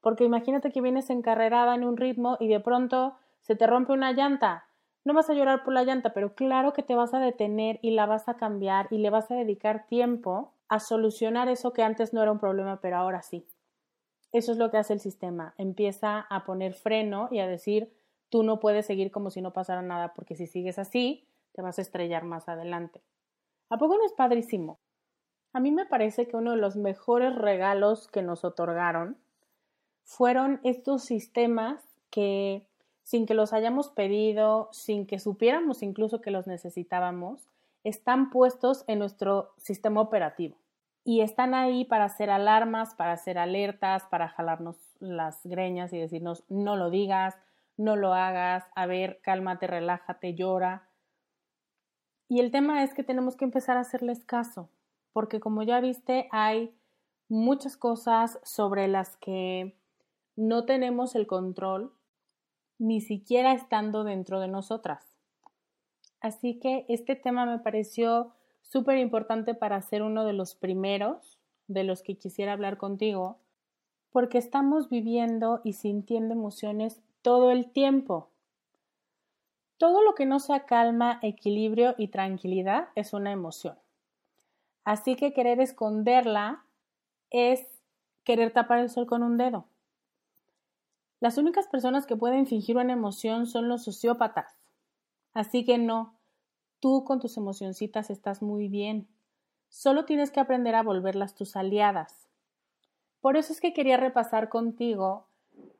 Porque 0.00 0.24
imagínate 0.24 0.70
que 0.70 0.80
vienes 0.80 1.10
encarrerada 1.10 1.74
en 1.74 1.84
un 1.84 1.96
ritmo 1.96 2.36
y 2.40 2.48
de 2.48 2.60
pronto 2.60 3.16
se 3.40 3.56
te 3.56 3.66
rompe 3.66 3.92
una 3.92 4.12
llanta. 4.12 4.66
No 5.04 5.14
vas 5.14 5.28
a 5.28 5.34
llorar 5.34 5.64
por 5.64 5.74
la 5.74 5.84
llanta, 5.84 6.14
pero 6.14 6.34
claro 6.34 6.72
que 6.72 6.82
te 6.82 6.94
vas 6.94 7.12
a 7.14 7.20
detener 7.20 7.78
y 7.82 7.90
la 7.90 8.06
vas 8.06 8.28
a 8.28 8.36
cambiar 8.36 8.88
y 8.90 8.98
le 8.98 9.10
vas 9.10 9.30
a 9.30 9.34
dedicar 9.34 9.86
tiempo 9.86 10.52
a 10.68 10.80
solucionar 10.80 11.48
eso 11.48 11.72
que 11.72 11.82
antes 11.82 12.14
no 12.14 12.22
era 12.22 12.32
un 12.32 12.38
problema, 12.38 12.80
pero 12.80 12.96
ahora 12.96 13.22
sí. 13.22 13.46
Eso 14.32 14.52
es 14.52 14.58
lo 14.58 14.70
que 14.70 14.78
hace 14.78 14.94
el 14.94 15.00
sistema. 15.00 15.54
Empieza 15.58 16.20
a 16.20 16.44
poner 16.44 16.74
freno 16.74 17.28
y 17.30 17.38
a 17.38 17.46
decir, 17.46 17.92
tú 18.34 18.42
no 18.42 18.58
puedes 18.58 18.84
seguir 18.84 19.12
como 19.12 19.30
si 19.30 19.40
no 19.40 19.52
pasara 19.52 19.80
nada, 19.80 20.12
porque 20.12 20.34
si 20.34 20.48
sigues 20.48 20.80
así, 20.80 21.24
te 21.52 21.62
vas 21.62 21.78
a 21.78 21.82
estrellar 21.82 22.24
más 22.24 22.48
adelante. 22.48 23.00
¿A 23.70 23.78
poco 23.78 23.96
no 23.96 24.04
es 24.04 24.12
padrísimo? 24.12 24.80
A 25.52 25.60
mí 25.60 25.70
me 25.70 25.86
parece 25.86 26.26
que 26.26 26.36
uno 26.36 26.50
de 26.50 26.56
los 26.56 26.74
mejores 26.74 27.36
regalos 27.36 28.08
que 28.08 28.22
nos 28.22 28.44
otorgaron 28.44 29.16
fueron 30.02 30.58
estos 30.64 31.04
sistemas 31.04 31.80
que 32.10 32.66
sin 33.04 33.24
que 33.24 33.34
los 33.34 33.52
hayamos 33.52 33.90
pedido, 33.90 34.68
sin 34.72 35.06
que 35.06 35.20
supiéramos 35.20 35.84
incluso 35.84 36.20
que 36.20 36.32
los 36.32 36.48
necesitábamos, 36.48 37.46
están 37.84 38.30
puestos 38.30 38.82
en 38.88 38.98
nuestro 38.98 39.52
sistema 39.58 40.00
operativo 40.00 40.56
y 41.04 41.20
están 41.20 41.54
ahí 41.54 41.84
para 41.84 42.06
hacer 42.06 42.30
alarmas, 42.30 42.96
para 42.96 43.12
hacer 43.12 43.38
alertas, 43.38 44.02
para 44.10 44.26
jalarnos 44.26 44.76
las 44.98 45.38
greñas 45.44 45.92
y 45.92 46.00
decirnos 46.00 46.42
no 46.48 46.76
lo 46.76 46.90
digas, 46.90 47.36
no 47.76 47.96
lo 47.96 48.14
hagas, 48.14 48.64
a 48.74 48.86
ver, 48.86 49.20
cálmate, 49.22 49.66
relájate, 49.66 50.34
llora. 50.34 50.88
Y 52.28 52.40
el 52.40 52.50
tema 52.50 52.82
es 52.82 52.94
que 52.94 53.04
tenemos 53.04 53.36
que 53.36 53.44
empezar 53.44 53.76
a 53.76 53.80
hacerles 53.80 54.24
caso, 54.24 54.70
porque 55.12 55.40
como 55.40 55.62
ya 55.62 55.80
viste, 55.80 56.28
hay 56.30 56.74
muchas 57.28 57.76
cosas 57.76 58.38
sobre 58.42 58.88
las 58.88 59.16
que 59.16 59.76
no 60.36 60.64
tenemos 60.64 61.14
el 61.14 61.26
control, 61.26 61.92
ni 62.78 63.00
siquiera 63.00 63.52
estando 63.52 64.04
dentro 64.04 64.40
de 64.40 64.48
nosotras. 64.48 65.14
Así 66.20 66.58
que 66.58 66.86
este 66.88 67.16
tema 67.16 67.46
me 67.46 67.58
pareció 67.58 68.32
súper 68.62 68.98
importante 68.98 69.54
para 69.54 69.80
ser 69.82 70.02
uno 70.02 70.24
de 70.24 70.32
los 70.32 70.54
primeros 70.54 71.38
de 71.68 71.84
los 71.84 72.02
que 72.02 72.16
quisiera 72.16 72.52
hablar 72.52 72.78
contigo, 72.78 73.38
porque 74.10 74.38
estamos 74.38 74.88
viviendo 74.88 75.60
y 75.64 75.74
sintiendo 75.74 76.34
emociones 76.34 77.02
todo 77.24 77.50
el 77.50 77.72
tiempo. 77.72 78.28
Todo 79.78 80.02
lo 80.02 80.14
que 80.14 80.26
no 80.26 80.40
sea 80.40 80.66
calma, 80.66 81.18
equilibrio 81.22 81.94
y 81.96 82.08
tranquilidad 82.08 82.90
es 82.96 83.14
una 83.14 83.32
emoción. 83.32 83.78
Así 84.84 85.16
que 85.16 85.32
querer 85.32 85.58
esconderla 85.58 86.66
es 87.30 87.66
querer 88.24 88.52
tapar 88.52 88.78
el 88.80 88.90
sol 88.90 89.06
con 89.06 89.22
un 89.22 89.38
dedo. 89.38 89.64
Las 91.18 91.38
únicas 91.38 91.66
personas 91.66 92.04
que 92.04 92.14
pueden 92.14 92.46
fingir 92.46 92.76
una 92.76 92.92
emoción 92.92 93.46
son 93.46 93.70
los 93.70 93.84
sociópatas. 93.84 94.54
Así 95.32 95.64
que 95.64 95.78
no, 95.78 96.18
tú 96.78 97.04
con 97.04 97.20
tus 97.20 97.38
emocioncitas 97.38 98.10
estás 98.10 98.42
muy 98.42 98.68
bien. 98.68 99.08
Solo 99.70 100.04
tienes 100.04 100.30
que 100.30 100.40
aprender 100.40 100.74
a 100.74 100.82
volverlas 100.82 101.34
tus 101.34 101.56
aliadas. 101.56 102.28
Por 103.22 103.38
eso 103.38 103.54
es 103.54 103.62
que 103.62 103.72
quería 103.72 103.96
repasar 103.96 104.50
contigo 104.50 105.26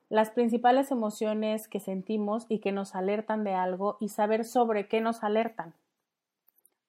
las 0.08 0.30
principales 0.30 0.90
emociones 0.90 1.68
que 1.68 1.80
sentimos 1.80 2.46
y 2.48 2.58
que 2.58 2.72
nos 2.72 2.94
alertan 2.94 3.44
de 3.44 3.54
algo 3.54 3.96
y 4.00 4.08
saber 4.08 4.44
sobre 4.44 4.88
qué 4.88 5.00
nos 5.00 5.22
alertan. 5.22 5.74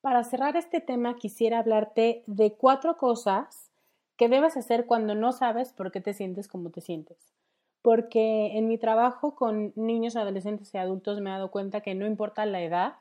Para 0.01 0.23
cerrar 0.23 0.55
este 0.55 0.81
tema 0.81 1.15
quisiera 1.15 1.59
hablarte 1.59 2.23
de 2.27 2.53
cuatro 2.53 2.97
cosas 2.97 3.71
que 4.17 4.29
debes 4.29 4.55
hacer 4.57 4.85
cuando 4.85 5.15
no 5.15 5.31
sabes 5.31 5.73
por 5.73 5.91
qué 5.91 6.01
te 6.01 6.13
sientes 6.13 6.47
como 6.47 6.69
te 6.69 6.81
sientes. 6.81 7.33
Porque 7.81 8.57
en 8.57 8.67
mi 8.67 8.77
trabajo 8.77 9.35
con 9.35 9.73
niños, 9.75 10.15
adolescentes 10.15 10.73
y 10.73 10.77
adultos 10.77 11.21
me 11.21 11.29
he 11.29 11.33
dado 11.33 11.51
cuenta 11.51 11.81
que 11.81 11.95
no 11.95 12.05
importa 12.05 12.45
la 12.45 12.61
edad, 12.61 12.95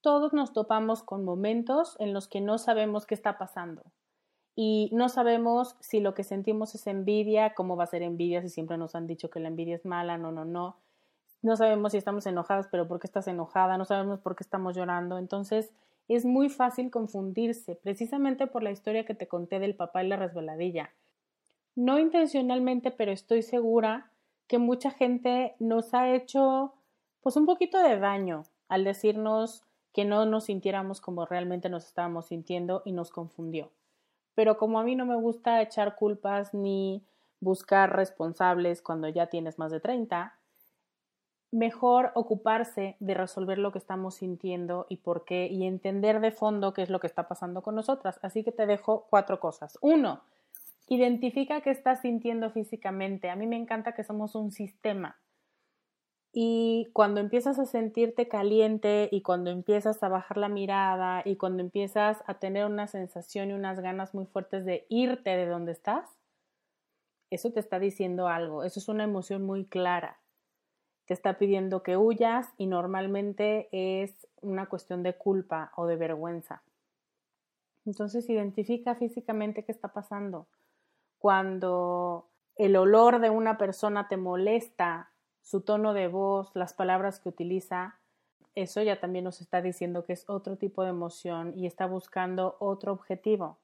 todos 0.00 0.32
nos 0.32 0.52
topamos 0.52 1.02
con 1.02 1.24
momentos 1.24 1.96
en 1.98 2.12
los 2.12 2.28
que 2.28 2.40
no 2.40 2.58
sabemos 2.58 3.06
qué 3.06 3.14
está 3.14 3.38
pasando 3.38 3.82
y 4.56 4.88
no 4.92 5.08
sabemos 5.08 5.76
si 5.80 6.00
lo 6.00 6.14
que 6.14 6.22
sentimos 6.22 6.74
es 6.74 6.86
envidia, 6.86 7.54
cómo 7.54 7.76
va 7.76 7.84
a 7.84 7.88
ser 7.88 8.02
envidia 8.02 8.40
si 8.40 8.48
siempre 8.48 8.78
nos 8.78 8.94
han 8.94 9.06
dicho 9.06 9.28
que 9.28 9.40
la 9.40 9.48
envidia 9.48 9.74
es 9.74 9.84
mala, 9.84 10.16
no, 10.16 10.30
no, 10.30 10.44
no. 10.44 10.76
No 11.42 11.56
sabemos 11.56 11.92
si 11.92 11.98
estamos 11.98 12.26
enojadas, 12.26 12.68
pero 12.70 12.86
por 12.86 13.00
qué 13.00 13.06
estás 13.06 13.26
enojada, 13.26 13.76
no 13.76 13.84
sabemos 13.84 14.20
por 14.20 14.36
qué 14.36 14.44
estamos 14.44 14.76
llorando. 14.76 15.18
Entonces, 15.18 15.74
es 16.08 16.24
muy 16.24 16.48
fácil 16.48 16.90
confundirse, 16.90 17.74
precisamente 17.74 18.46
por 18.46 18.62
la 18.62 18.70
historia 18.70 19.04
que 19.04 19.14
te 19.14 19.26
conté 19.26 19.58
del 19.58 19.74
papá 19.74 20.04
y 20.04 20.08
la 20.08 20.16
resbaladilla. 20.16 20.90
No 21.74 21.98
intencionalmente, 21.98 22.92
pero 22.92 23.10
estoy 23.10 23.42
segura 23.42 24.12
que 24.46 24.58
mucha 24.58 24.90
gente 24.90 25.56
nos 25.58 25.94
ha 25.94 26.14
hecho 26.14 26.74
pues 27.22 27.36
un 27.36 27.46
poquito 27.46 27.78
de 27.82 27.98
daño 27.98 28.44
al 28.68 28.84
decirnos 28.84 29.64
que 29.92 30.04
no 30.04 30.26
nos 30.26 30.44
sintiéramos 30.44 31.00
como 31.00 31.26
realmente 31.26 31.68
nos 31.68 31.86
estábamos 31.86 32.26
sintiendo 32.26 32.82
y 32.84 32.92
nos 32.92 33.10
confundió 33.10 33.70
pero 34.34 34.56
como 34.56 34.78
a 34.78 34.84
mí 34.84 34.96
no 34.96 35.06
me 35.06 35.16
gusta 35.16 35.62
echar 35.62 35.96
culpas 35.96 36.54
ni 36.54 37.04
buscar 37.40 37.94
responsables 37.94 38.82
cuando 38.82 39.08
ya 39.08 39.26
tienes 39.26 39.58
más 39.58 39.70
de 39.70 39.80
30, 39.80 40.38
mejor 41.54 42.10
ocuparse 42.14 42.96
de 42.98 43.14
resolver 43.14 43.58
lo 43.58 43.70
que 43.70 43.78
estamos 43.78 44.16
sintiendo 44.16 44.86
y 44.88 44.96
por 44.96 45.24
qué 45.24 45.46
y 45.46 45.66
entender 45.66 46.20
de 46.20 46.32
fondo 46.32 46.74
qué 46.74 46.82
es 46.82 46.90
lo 46.90 46.98
que 46.98 47.06
está 47.06 47.28
pasando 47.28 47.62
con 47.62 47.76
nosotras. 47.76 48.18
Así 48.22 48.42
que 48.42 48.50
te 48.50 48.66
dejo 48.66 49.06
cuatro 49.08 49.38
cosas. 49.38 49.78
Uno, 49.80 50.22
identifica 50.88 51.60
qué 51.60 51.70
estás 51.70 52.00
sintiendo 52.00 52.50
físicamente. 52.50 53.30
A 53.30 53.36
mí 53.36 53.46
me 53.46 53.56
encanta 53.56 53.94
que 53.94 54.02
somos 54.02 54.34
un 54.34 54.50
sistema. 54.50 55.16
Y 56.36 56.90
cuando 56.92 57.20
empiezas 57.20 57.60
a 57.60 57.64
sentirte 57.64 58.26
caliente 58.26 59.08
y 59.12 59.22
cuando 59.22 59.52
empiezas 59.52 60.02
a 60.02 60.08
bajar 60.08 60.36
la 60.36 60.48
mirada 60.48 61.22
y 61.24 61.36
cuando 61.36 61.62
empiezas 61.62 62.24
a 62.26 62.40
tener 62.40 62.66
una 62.66 62.88
sensación 62.88 63.50
y 63.50 63.52
unas 63.52 63.78
ganas 63.78 64.14
muy 64.14 64.26
fuertes 64.26 64.64
de 64.64 64.84
irte 64.88 65.30
de 65.30 65.46
donde 65.46 65.70
estás, 65.70 66.10
eso 67.30 67.52
te 67.52 67.60
está 67.60 67.78
diciendo 67.78 68.26
algo, 68.26 68.64
eso 68.64 68.80
es 68.80 68.88
una 68.88 69.04
emoción 69.04 69.46
muy 69.46 69.64
clara. 69.64 70.18
Te 71.06 71.14
está 71.14 71.38
pidiendo 71.38 71.84
que 71.84 71.96
huyas 71.96 72.52
y 72.56 72.66
normalmente 72.66 73.68
es 73.70 74.26
una 74.40 74.66
cuestión 74.66 75.04
de 75.04 75.16
culpa 75.16 75.70
o 75.76 75.86
de 75.86 75.94
vergüenza. 75.94 76.64
Entonces 77.86 78.28
identifica 78.28 78.96
físicamente 78.96 79.64
qué 79.64 79.70
está 79.70 79.92
pasando. 79.92 80.48
Cuando 81.18 82.28
el 82.56 82.74
olor 82.74 83.20
de 83.20 83.30
una 83.30 83.56
persona 83.56 84.08
te 84.08 84.16
molesta 84.16 85.13
su 85.44 85.60
tono 85.60 85.92
de 85.92 86.08
voz, 86.08 86.50
las 86.54 86.72
palabras 86.72 87.20
que 87.20 87.28
utiliza, 87.28 88.00
eso 88.54 88.82
ya 88.82 88.98
también 88.98 89.24
nos 89.24 89.42
está 89.42 89.60
diciendo 89.60 90.04
que 90.04 90.14
es 90.14 90.24
otro 90.28 90.56
tipo 90.56 90.82
de 90.82 90.88
emoción 90.88 91.52
y 91.54 91.66
está 91.66 91.86
buscando 91.86 92.56
otro 92.60 92.92
objetivo. 92.92 93.58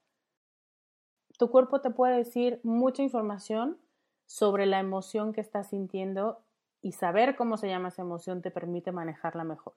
Tu 1.38 1.50
cuerpo 1.50 1.80
te 1.80 1.90
puede 1.90 2.18
decir 2.18 2.60
mucha 2.64 3.02
información 3.02 3.78
sobre 4.26 4.66
la 4.66 4.78
emoción 4.78 5.32
que 5.32 5.40
estás 5.40 5.70
sintiendo 5.70 6.42
y 6.82 6.92
saber 6.92 7.34
cómo 7.34 7.56
se 7.56 7.68
llama 7.68 7.88
esa 7.88 8.02
emoción 8.02 8.42
te 8.42 8.50
permite 8.50 8.92
manejarla 8.92 9.44
mejor. 9.44 9.74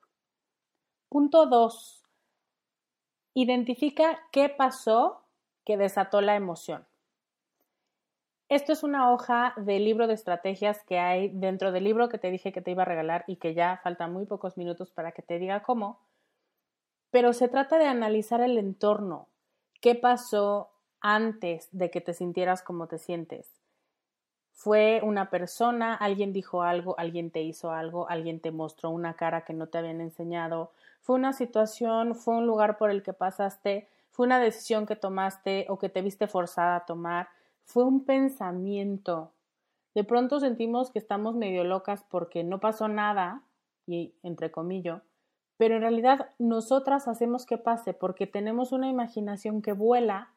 Punto 1.07 1.45
2. 1.45 2.03
Identifica 3.33 4.19
qué 4.31 4.49
pasó 4.49 5.23
que 5.63 5.77
desató 5.77 6.19
la 6.19 6.35
emoción. 6.35 6.85
Esto 8.53 8.71
es 8.71 8.83
una 8.83 9.11
hoja 9.11 9.55
de 9.57 9.79
libro 9.79 10.05
de 10.05 10.13
estrategias 10.13 10.83
que 10.83 10.99
hay 10.99 11.29
dentro 11.29 11.71
del 11.71 11.85
libro 11.85 12.07
que 12.07 12.19
te 12.19 12.29
dije 12.29 12.51
que 12.51 12.61
te 12.61 12.69
iba 12.69 12.83
a 12.83 12.85
regalar 12.85 13.23
y 13.25 13.37
que 13.37 13.55
ya 13.55 13.79
faltan 13.81 14.13
muy 14.13 14.27
pocos 14.27 14.57
minutos 14.57 14.91
para 14.91 15.11
que 15.11 15.23
te 15.23 15.39
diga 15.39 15.63
cómo. 15.63 15.97
Pero 17.09 17.33
se 17.33 17.47
trata 17.47 17.79
de 17.79 17.87
analizar 17.87 18.41
el 18.41 18.59
entorno. 18.59 19.27
¿Qué 19.81 19.95
pasó 19.95 20.69
antes 21.01 21.67
de 21.71 21.89
que 21.89 21.99
te 21.99 22.13
sintieras 22.13 22.61
como 22.61 22.85
te 22.85 22.99
sientes? 22.99 23.49
¿Fue 24.51 25.01
una 25.01 25.31
persona? 25.31 25.95
¿Alguien 25.95 26.31
dijo 26.31 26.61
algo? 26.61 26.93
¿Alguien 26.99 27.31
te 27.31 27.41
hizo 27.41 27.71
algo? 27.71 28.07
¿Alguien 28.07 28.39
te 28.39 28.51
mostró 28.51 28.91
una 28.91 29.15
cara 29.15 29.45
que 29.45 29.53
no 29.53 29.65
te 29.65 29.79
habían 29.79 29.99
enseñado? 29.99 30.69
¿Fue 31.01 31.15
una 31.15 31.33
situación? 31.33 32.13
¿Fue 32.13 32.35
un 32.35 32.45
lugar 32.45 32.77
por 32.77 32.91
el 32.91 33.01
que 33.01 33.13
pasaste? 33.13 33.87
¿Fue 34.11 34.27
una 34.27 34.39
decisión 34.39 34.85
que 34.85 34.95
tomaste 34.95 35.65
o 35.69 35.79
que 35.79 35.89
te 35.89 36.03
viste 36.03 36.27
forzada 36.27 36.75
a 36.75 36.85
tomar? 36.85 37.29
Fue 37.65 37.83
un 37.83 38.05
pensamiento. 38.05 39.33
De 39.95 40.03
pronto 40.03 40.39
sentimos 40.39 40.91
que 40.91 40.99
estamos 40.99 41.35
medio 41.35 41.63
locas 41.63 42.03
porque 42.09 42.43
no 42.43 42.59
pasó 42.59 42.87
nada, 42.87 43.43
y 43.85 44.15
entre 44.23 44.51
comillas, 44.51 45.03
pero 45.57 45.75
en 45.75 45.81
realidad 45.81 46.29
nosotras 46.39 47.07
hacemos 47.07 47.45
que 47.45 47.57
pase 47.57 47.93
porque 47.93 48.27
tenemos 48.27 48.71
una 48.71 48.89
imaginación 48.89 49.61
que 49.61 49.73
vuela 49.73 50.33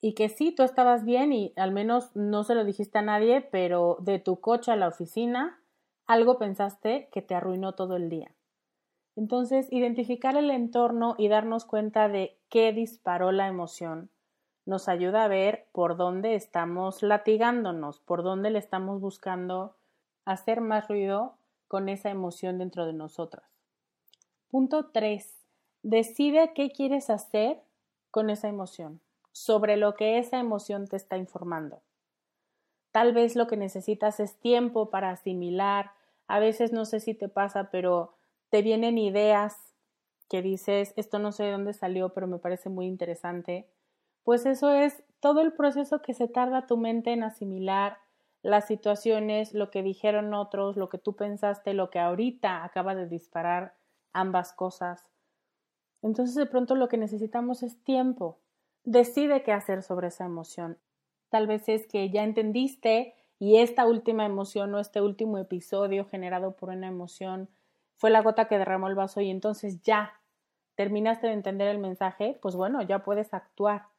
y 0.00 0.14
que 0.14 0.28
sí, 0.28 0.52
tú 0.52 0.62
estabas 0.62 1.04
bien 1.04 1.32
y 1.32 1.52
al 1.56 1.72
menos 1.72 2.14
no 2.14 2.44
se 2.44 2.54
lo 2.54 2.64
dijiste 2.64 2.98
a 2.98 3.02
nadie, 3.02 3.40
pero 3.40 3.98
de 4.00 4.18
tu 4.18 4.40
coche 4.40 4.72
a 4.72 4.76
la 4.76 4.88
oficina, 4.88 5.60
algo 6.06 6.38
pensaste 6.38 7.08
que 7.12 7.22
te 7.22 7.34
arruinó 7.34 7.74
todo 7.74 7.96
el 7.96 8.08
día. 8.08 8.34
Entonces, 9.14 9.68
identificar 9.70 10.36
el 10.36 10.50
entorno 10.50 11.14
y 11.18 11.28
darnos 11.28 11.64
cuenta 11.64 12.08
de 12.08 12.38
qué 12.48 12.72
disparó 12.72 13.30
la 13.30 13.46
emoción 13.46 14.10
nos 14.64 14.88
ayuda 14.88 15.24
a 15.24 15.28
ver 15.28 15.66
por 15.72 15.96
dónde 15.96 16.34
estamos 16.34 17.02
latigándonos, 17.02 18.00
por 18.00 18.22
dónde 18.22 18.50
le 18.50 18.58
estamos 18.58 19.00
buscando 19.00 19.76
hacer 20.24 20.60
más 20.60 20.88
ruido 20.88 21.36
con 21.68 21.88
esa 21.88 22.10
emoción 22.10 22.58
dentro 22.58 22.86
de 22.86 22.92
nosotras. 22.92 23.44
Punto 24.50 24.90
3. 24.92 25.34
Decide 25.82 26.52
qué 26.54 26.70
quieres 26.70 27.10
hacer 27.10 27.60
con 28.10 28.30
esa 28.30 28.48
emoción, 28.48 29.00
sobre 29.32 29.76
lo 29.76 29.94
que 29.94 30.18
esa 30.18 30.38
emoción 30.38 30.86
te 30.86 30.96
está 30.96 31.16
informando. 31.16 31.80
Tal 32.92 33.14
vez 33.14 33.34
lo 33.34 33.46
que 33.46 33.56
necesitas 33.56 34.20
es 34.20 34.36
tiempo 34.36 34.90
para 34.90 35.10
asimilar. 35.10 35.92
A 36.28 36.38
veces 36.38 36.72
no 36.72 36.84
sé 36.84 37.00
si 37.00 37.14
te 37.14 37.28
pasa, 37.28 37.70
pero 37.70 38.14
te 38.50 38.60
vienen 38.60 38.98
ideas 38.98 39.56
que 40.28 40.42
dices, 40.42 40.92
esto 40.96 41.18
no 41.18 41.32
sé 41.32 41.44
de 41.44 41.52
dónde 41.52 41.72
salió, 41.72 42.10
pero 42.10 42.26
me 42.26 42.38
parece 42.38 42.68
muy 42.68 42.86
interesante 42.86 43.66
pues 44.24 44.46
eso 44.46 44.70
es 44.72 45.02
todo 45.20 45.40
el 45.40 45.52
proceso 45.52 46.02
que 46.02 46.14
se 46.14 46.28
tarda 46.28 46.66
tu 46.66 46.76
mente 46.76 47.12
en 47.12 47.22
asimilar 47.22 47.98
las 48.42 48.66
situaciones, 48.66 49.54
lo 49.54 49.70
que 49.70 49.82
dijeron 49.82 50.34
otros, 50.34 50.76
lo 50.76 50.88
que 50.88 50.98
tú 50.98 51.14
pensaste, 51.14 51.74
lo 51.74 51.90
que 51.90 52.00
ahorita 52.00 52.64
acaba 52.64 52.94
de 52.94 53.06
disparar 53.06 53.74
ambas 54.12 54.52
cosas. 54.52 55.08
Entonces 56.02 56.34
de 56.34 56.46
pronto 56.46 56.74
lo 56.74 56.88
que 56.88 56.98
necesitamos 56.98 57.62
es 57.62 57.82
tiempo. 57.84 58.40
Decide 58.84 59.44
qué 59.44 59.52
hacer 59.52 59.82
sobre 59.82 60.08
esa 60.08 60.24
emoción. 60.24 60.78
Tal 61.28 61.46
vez 61.46 61.68
es 61.68 61.86
que 61.86 62.10
ya 62.10 62.24
entendiste 62.24 63.14
y 63.38 63.58
esta 63.58 63.86
última 63.86 64.26
emoción 64.26 64.74
o 64.74 64.80
este 64.80 65.00
último 65.00 65.38
episodio 65.38 66.04
generado 66.04 66.56
por 66.56 66.70
una 66.70 66.88
emoción 66.88 67.48
fue 67.96 68.10
la 68.10 68.22
gota 68.22 68.48
que 68.48 68.58
derramó 68.58 68.88
el 68.88 68.96
vaso 68.96 69.20
y 69.20 69.30
entonces 69.30 69.80
ya 69.82 70.14
terminaste 70.74 71.28
de 71.28 71.34
entender 71.34 71.68
el 71.68 71.78
mensaje, 71.78 72.38
pues 72.42 72.56
bueno, 72.56 72.82
ya 72.82 73.04
puedes 73.04 73.32
actuar. 73.32 73.91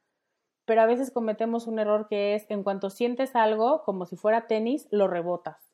Pero 0.65 0.82
a 0.82 0.86
veces 0.86 1.12
cometemos 1.12 1.67
un 1.67 1.80
error 1.80 2.08
que 2.08 2.36
es 2.36 2.45
en 2.49 2.63
cuanto 2.63 2.89
sientes 2.89 3.36
algo, 3.36 3.84
como 3.84 4.06
si 4.06 4.15
fuera 4.15 4.47
tenis, 4.47 4.88
lo 4.91 5.08
rebotas. 5.08 5.73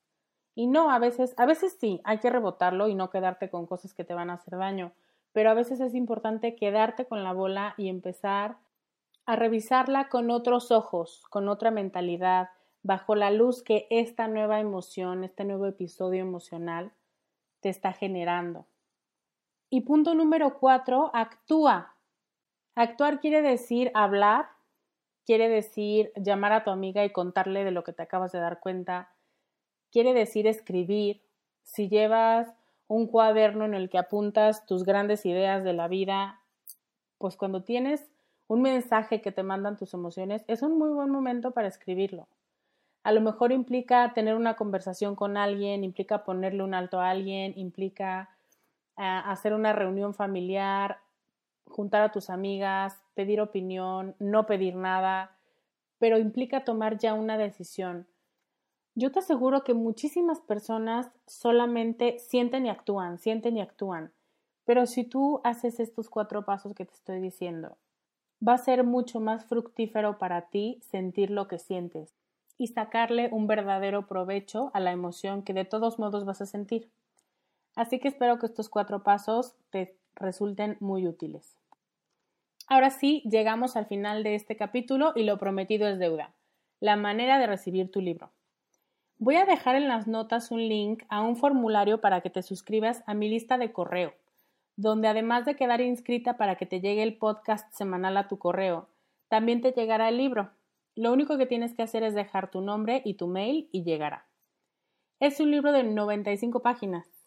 Y 0.55 0.67
no, 0.67 0.91
a 0.91 0.99
veces, 0.99 1.33
a 1.37 1.45
veces 1.45 1.77
sí, 1.79 2.01
hay 2.03 2.17
que 2.17 2.29
rebotarlo 2.29 2.87
y 2.87 2.95
no 2.95 3.09
quedarte 3.09 3.49
con 3.49 3.65
cosas 3.65 3.93
que 3.93 4.03
te 4.03 4.13
van 4.13 4.29
a 4.29 4.33
hacer 4.33 4.57
daño, 4.57 4.91
pero 5.31 5.51
a 5.51 5.53
veces 5.53 5.79
es 5.79 5.93
importante 5.93 6.55
quedarte 6.55 7.05
con 7.05 7.23
la 7.23 7.33
bola 7.33 7.75
y 7.77 7.87
empezar 7.87 8.57
a 9.25 9.35
revisarla 9.35 10.09
con 10.09 10.31
otros 10.31 10.71
ojos, 10.71 11.23
con 11.29 11.47
otra 11.49 11.69
mentalidad, 11.71 12.49
bajo 12.81 13.15
la 13.15 13.29
luz 13.29 13.61
que 13.61 13.87
esta 13.89 14.27
nueva 14.27 14.59
emoción, 14.59 15.23
este 15.23 15.45
nuevo 15.45 15.67
episodio 15.67 16.21
emocional 16.21 16.91
te 17.59 17.69
está 17.69 17.93
generando. 17.93 18.65
Y 19.69 19.81
punto 19.81 20.15
número 20.15 20.57
cuatro, 20.59 21.11
actúa. 21.13 21.93
Actuar 22.75 23.19
quiere 23.19 23.41
decir 23.41 23.91
hablar, 23.93 24.49
quiere 25.29 25.47
decir 25.47 26.11
llamar 26.15 26.53
a 26.53 26.63
tu 26.63 26.71
amiga 26.71 27.05
y 27.05 27.11
contarle 27.11 27.63
de 27.63 27.69
lo 27.69 27.83
que 27.83 27.93
te 27.93 28.01
acabas 28.01 28.31
de 28.31 28.39
dar 28.39 28.59
cuenta, 28.59 29.11
quiere 29.91 30.15
decir 30.15 30.47
escribir. 30.47 31.21
Si 31.61 31.87
llevas 31.87 32.47
un 32.87 33.05
cuaderno 33.05 33.63
en 33.63 33.75
el 33.75 33.91
que 33.91 33.99
apuntas 33.99 34.65
tus 34.65 34.85
grandes 34.85 35.27
ideas 35.27 35.63
de 35.63 35.73
la 35.73 35.87
vida, 35.87 36.41
pues 37.19 37.37
cuando 37.37 37.61
tienes 37.61 38.09
un 38.47 38.63
mensaje 38.63 39.21
que 39.21 39.31
te 39.31 39.43
mandan 39.43 39.77
tus 39.77 39.93
emociones, 39.93 40.43
es 40.47 40.63
un 40.63 40.79
muy 40.79 40.89
buen 40.89 41.11
momento 41.11 41.51
para 41.51 41.67
escribirlo. 41.67 42.27
A 43.03 43.11
lo 43.11 43.21
mejor 43.21 43.51
implica 43.51 44.11
tener 44.15 44.33
una 44.33 44.55
conversación 44.55 45.15
con 45.15 45.37
alguien, 45.37 45.83
implica 45.83 46.23
ponerle 46.23 46.63
un 46.63 46.73
alto 46.73 46.99
a 47.01 47.11
alguien, 47.11 47.53
implica 47.55 48.31
hacer 48.95 49.53
una 49.53 49.73
reunión 49.73 50.15
familiar, 50.15 50.97
juntar 51.69 52.01
a 52.01 52.11
tus 52.11 52.29
amigas, 52.29 52.99
pedir 53.13 53.41
opinión, 53.41 54.15
no 54.19 54.45
pedir 54.45 54.75
nada, 54.75 55.37
pero 55.99 56.17
implica 56.17 56.63
tomar 56.63 56.97
ya 56.97 57.13
una 57.13 57.37
decisión. 57.37 58.07
Yo 58.95 59.11
te 59.11 59.19
aseguro 59.19 59.63
que 59.63 59.73
muchísimas 59.73 60.41
personas 60.41 61.09
solamente 61.25 62.19
sienten 62.19 62.65
y 62.65 62.69
actúan, 62.69 63.17
sienten 63.17 63.57
y 63.57 63.61
actúan, 63.61 64.11
pero 64.65 64.85
si 64.85 65.03
tú 65.03 65.41
haces 65.43 65.79
estos 65.79 66.09
cuatro 66.09 66.45
pasos 66.45 66.73
que 66.73 66.85
te 66.85 66.93
estoy 66.93 67.21
diciendo, 67.21 67.77
va 68.45 68.53
a 68.53 68.57
ser 68.57 68.83
mucho 68.83 69.19
más 69.19 69.45
fructífero 69.45 70.17
para 70.17 70.49
ti 70.49 70.79
sentir 70.81 71.29
lo 71.29 71.47
que 71.47 71.59
sientes 71.59 72.13
y 72.57 72.67
sacarle 72.67 73.29
un 73.31 73.47
verdadero 73.47 74.07
provecho 74.07 74.71
a 74.73 74.79
la 74.79 74.91
emoción 74.91 75.43
que 75.43 75.53
de 75.53 75.65
todos 75.65 75.97
modos 75.97 76.25
vas 76.25 76.41
a 76.41 76.45
sentir. 76.45 76.89
Así 77.75 77.99
que 77.99 78.09
espero 78.09 78.39
que 78.39 78.47
estos 78.47 78.69
cuatro 78.69 79.03
pasos 79.03 79.55
te 79.69 79.97
resulten 80.19 80.77
muy 80.79 81.07
útiles. 81.07 81.55
Ahora 82.67 82.91
sí, 82.91 83.23
llegamos 83.25 83.75
al 83.75 83.87
final 83.87 84.21
de 84.23 84.35
este 84.35 84.55
capítulo 84.55 85.13
y 85.15 85.23
lo 85.23 85.39
prometido 85.39 85.87
es 85.87 85.97
deuda. 85.97 86.33
La 86.79 86.95
manera 86.95 87.39
de 87.39 87.47
recibir 87.47 87.89
tu 87.91 87.99
libro. 87.99 88.31
Voy 89.17 89.35
a 89.35 89.45
dejar 89.45 89.75
en 89.75 89.87
las 89.87 90.07
notas 90.07 90.51
un 90.51 90.59
link 90.59 91.03
a 91.09 91.21
un 91.21 91.35
formulario 91.35 91.99
para 91.99 92.21
que 92.21 92.29
te 92.29 92.43
suscribas 92.43 93.03
a 93.07 93.13
mi 93.13 93.27
lista 93.27 93.57
de 93.57 93.73
correo, 93.73 94.13
donde 94.75 95.07
además 95.07 95.45
de 95.45 95.55
quedar 95.55 95.81
inscrita 95.81 96.37
para 96.37 96.55
que 96.55 96.65
te 96.65 96.79
llegue 96.79 97.03
el 97.03 97.17
podcast 97.17 97.73
semanal 97.73 98.15
a 98.17 98.27
tu 98.27 98.37
correo, 98.37 98.87
también 99.27 99.61
te 99.61 99.71
llegará 99.71 100.07
el 100.07 100.17
libro. 100.17 100.51
Lo 100.95 101.11
único 101.11 101.37
que 101.37 101.47
tienes 101.47 101.73
que 101.73 101.83
hacer 101.83 102.03
es 102.03 102.13
dejar 102.13 102.51
tu 102.51 102.61
nombre 102.61 103.01
y 103.03 103.15
tu 103.15 103.27
mail 103.27 103.67
y 103.71 103.83
llegará. 103.83 104.25
Es 105.19 105.39
un 105.39 105.51
libro 105.51 105.71
de 105.71 105.83
95 105.83 106.61
páginas 106.61 107.18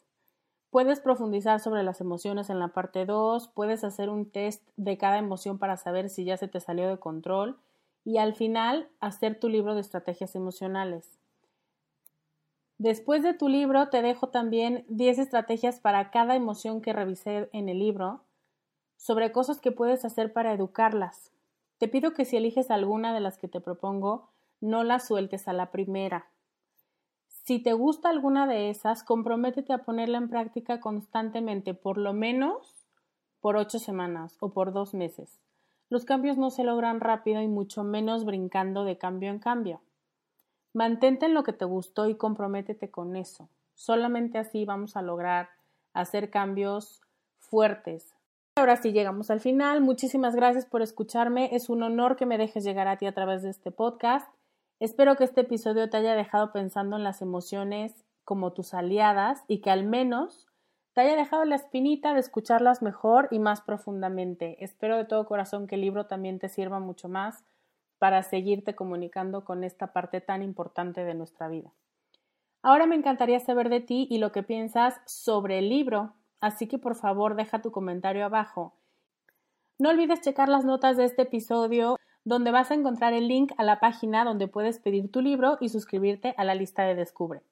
Puedes 0.73 1.01
profundizar 1.01 1.61
sobre 1.61 1.83
las 1.83 2.01
emociones 2.01 2.49
en 2.49 2.59
la 2.59 2.69
parte 2.69 3.05
2, 3.05 3.49
puedes 3.49 3.85
hacer 3.85 4.09
un 4.09 4.25
test 4.25 4.67
de 4.79 4.97
cada 4.97 5.19
emoción 5.19 5.59
para 5.59 5.77
saber 5.77 6.09
si 6.09 6.25
ya 6.25 6.39
se 6.39 6.49
te 6.49 6.61
salió 6.61 6.89
de 6.89 6.97
control 6.97 7.59
y 8.07 8.17
al 8.17 8.35
final 8.35 8.89
hacer 8.99 9.39
tu 9.39 9.51
libro 9.51 9.75
de 9.75 9.83
estrategias 9.83 10.35
emocionales. 10.35 11.19
Después 12.79 13.23
de 13.23 13.35
tu 13.35 13.51
libro 13.51 13.91
te 13.91 14.01
dejo 14.01 14.31
también 14.31 14.87
10 14.89 15.19
estrategias 15.19 15.79
para 15.79 16.11
cada 16.11 16.37
emoción 16.37 16.81
que 16.81 16.95
revisé 16.95 17.51
en 17.53 17.69
el 17.69 17.79
libro 17.79 18.23
sobre 18.97 19.31
cosas 19.31 19.61
que 19.61 19.73
puedes 19.73 20.07
hacer 20.07 20.33
para 20.33 20.55
educarlas. 20.55 21.33
Te 21.77 21.87
pido 21.87 22.15
que 22.15 22.25
si 22.25 22.39
eliges 22.39 22.71
alguna 22.71 23.13
de 23.13 23.21
las 23.21 23.37
que 23.37 23.47
te 23.47 23.61
propongo, 23.61 24.31
no 24.63 24.85
las 24.85 25.07
sueltes 25.07 25.49
a 25.49 25.53
la 25.53 25.71
primera. 25.71 26.29
Si 27.43 27.59
te 27.59 27.73
gusta 27.73 28.09
alguna 28.09 28.47
de 28.47 28.71
esas, 28.71 29.03
comprométete 29.03 29.73
a 29.73 29.79
ponerla 29.79 30.19
en 30.19 30.29
práctica 30.29 30.79
constantemente, 30.81 31.75
por 31.75 31.99
lo 31.99 32.13
menos 32.13 32.87
por 33.41 33.57
ocho 33.57 33.81
semanas 33.81 34.37
o 34.39 34.53
por 34.53 34.73
dos 34.73 34.95
meses. 34.95 35.41
Los 35.89 36.05
cambios 36.05 36.39
no 36.39 36.51
se 36.51 36.63
logran 36.63 37.01
rápido 37.01 37.43
y 37.43 37.49
mucho 37.49 37.83
menos 37.83 38.25
brincando 38.25 38.85
de 38.85 38.97
cambio 38.97 39.31
en 39.31 39.41
cambio. 39.41 39.81
Mantente 40.73 41.27
en 41.27 41.35
lo 41.35 41.43
que 41.43 41.53
te 41.53 41.65
gustó 41.65 42.09
y 42.09 42.15
comprométete 42.15 42.91
con 42.91 43.17
eso. 43.17 43.49
Solamente 43.75 44.39
así 44.39 44.65
vamos 44.65 44.97
a 44.97 45.03
lograr 45.03 45.51
hacer 45.93 46.31
cambios 46.31 47.03
fuertes. 47.41 48.15
Ahora 48.57 48.77
sí 48.77 48.93
llegamos 48.93 49.31
al 49.31 49.41
final. 49.41 49.81
Muchísimas 49.81 50.37
gracias 50.37 50.65
por 50.65 50.81
escucharme. 50.81 51.55
Es 51.55 51.69
un 51.69 51.83
honor 51.83 52.17
que 52.17 52.27
me 52.27 52.39
dejes 52.39 52.65
llegar 52.65 52.87
a 52.87 52.99
ti 52.99 53.07
a 53.07 53.13
través 53.13 53.43
de 53.43 53.51
este 53.51 53.73
podcast. 53.73 54.33
Espero 54.83 55.15
que 55.15 55.23
este 55.23 55.43
episodio 55.43 55.89
te 55.89 55.99
haya 55.99 56.17
dejado 56.17 56.51
pensando 56.51 56.97
en 56.97 57.05
las 57.05 57.23
emociones 57.23 58.05
como 58.25 58.53
tus 58.53 58.75
aliadas 58.75 59.45
y 59.47 59.61
que 59.61 59.71
al 59.71 59.85
menos 59.85 60.49
te 60.93 61.03
haya 61.03 61.15
dejado 61.15 61.45
la 61.45 61.55
espinita 61.55 62.15
de 62.15 62.19
escucharlas 62.19 62.83
mejor 62.83 63.29
y 63.31 63.39
más 63.39 63.61
profundamente. 63.61 64.57
Espero 64.59 64.97
de 64.97 65.05
todo 65.05 65.25
corazón 65.25 65.69
que 65.69 65.77
el 65.77 65.83
libro 65.83 66.07
también 66.07 66.41
te 66.41 66.49
sirva 66.49 66.81
mucho 66.81 67.09
más 67.09 67.45
para 68.01 68.25
seguirte 68.25 68.75
comunicando 68.75 69.45
con 69.45 69.63
esta 69.63 69.93
parte 69.93 70.21
tan 70.21 70.43
importante 70.43 71.05
de 71.05 71.15
nuestra 71.15 71.47
vida. 71.47 71.73
Ahora 72.61 72.89
me 72.89 72.97
encantaría 72.97 73.39
saber 73.39 73.69
de 73.69 73.83
ti 73.83 74.09
y 74.11 74.19
lo 74.19 74.33
que 74.33 74.43
piensas 74.43 75.01
sobre 75.07 75.61
el 75.61 75.69
libro, 75.69 76.15
así 76.41 76.67
que 76.67 76.79
por 76.79 76.97
favor 76.97 77.37
deja 77.37 77.63
tu 77.63 77.71
comentario 77.71 78.25
abajo. 78.25 78.75
No 79.79 79.91
olvides 79.91 80.23
checar 80.23 80.49
las 80.49 80.65
notas 80.65 80.97
de 80.97 81.05
este 81.05 81.23
episodio 81.23 81.99
donde 82.25 82.51
vas 82.51 82.71
a 82.71 82.75
encontrar 82.75 83.13
el 83.13 83.29
link 83.29 83.53
a 83.57 83.65
la 83.65 83.81
página 83.81 84.25
donde 84.25 84.49
puedes 84.49 84.79
pedir 84.79 85.11
tu 85.11 85.21
libro 85.21 85.59
y 85.61 85.69
suscribirte 85.69 86.35
a 86.37 86.45
la 86.45 86.55
lista 86.55 86.85
de 86.85 86.95
Descubre. 86.95 87.43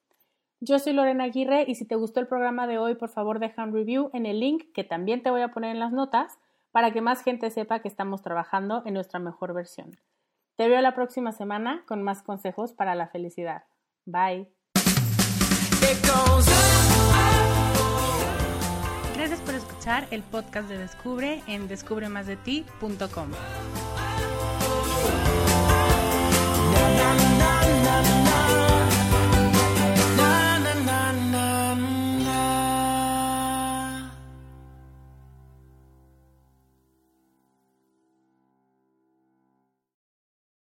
Yo 0.60 0.78
soy 0.78 0.92
Lorena 0.92 1.24
Aguirre 1.24 1.64
y 1.66 1.74
si 1.74 1.86
te 1.86 1.96
gustó 1.96 2.20
el 2.20 2.26
programa 2.26 2.66
de 2.66 2.78
hoy, 2.78 2.94
por 2.94 3.08
favor 3.08 3.38
deja 3.38 3.64
un 3.64 3.72
review 3.72 4.10
en 4.12 4.26
el 4.26 4.40
link 4.40 4.72
que 4.74 4.84
también 4.84 5.22
te 5.22 5.30
voy 5.30 5.40
a 5.40 5.48
poner 5.48 5.70
en 5.70 5.80
las 5.80 5.92
notas 5.92 6.38
para 6.70 6.92
que 6.92 7.00
más 7.00 7.22
gente 7.22 7.50
sepa 7.50 7.80
que 7.80 7.88
estamos 7.88 8.22
trabajando 8.22 8.82
en 8.84 8.94
nuestra 8.94 9.18
mejor 9.18 9.54
versión. 9.54 9.98
Te 10.56 10.68
veo 10.68 10.80
la 10.82 10.94
próxima 10.94 11.32
semana 11.32 11.84
con 11.86 12.02
más 12.02 12.22
consejos 12.22 12.72
para 12.72 12.94
la 12.94 13.08
felicidad. 13.08 13.64
Bye. 14.04 14.48
Gracias 19.14 19.40
por 19.40 19.54
escuchar 19.54 20.06
el 20.10 20.22
podcast 20.22 20.68
de 20.68 20.78
Descubre 20.78 21.42
en 21.46 21.68
descubremasdeti.com. 21.68 23.30
na 27.40 27.52
na 27.84 27.96
na 28.06 28.16
na. 28.26 28.69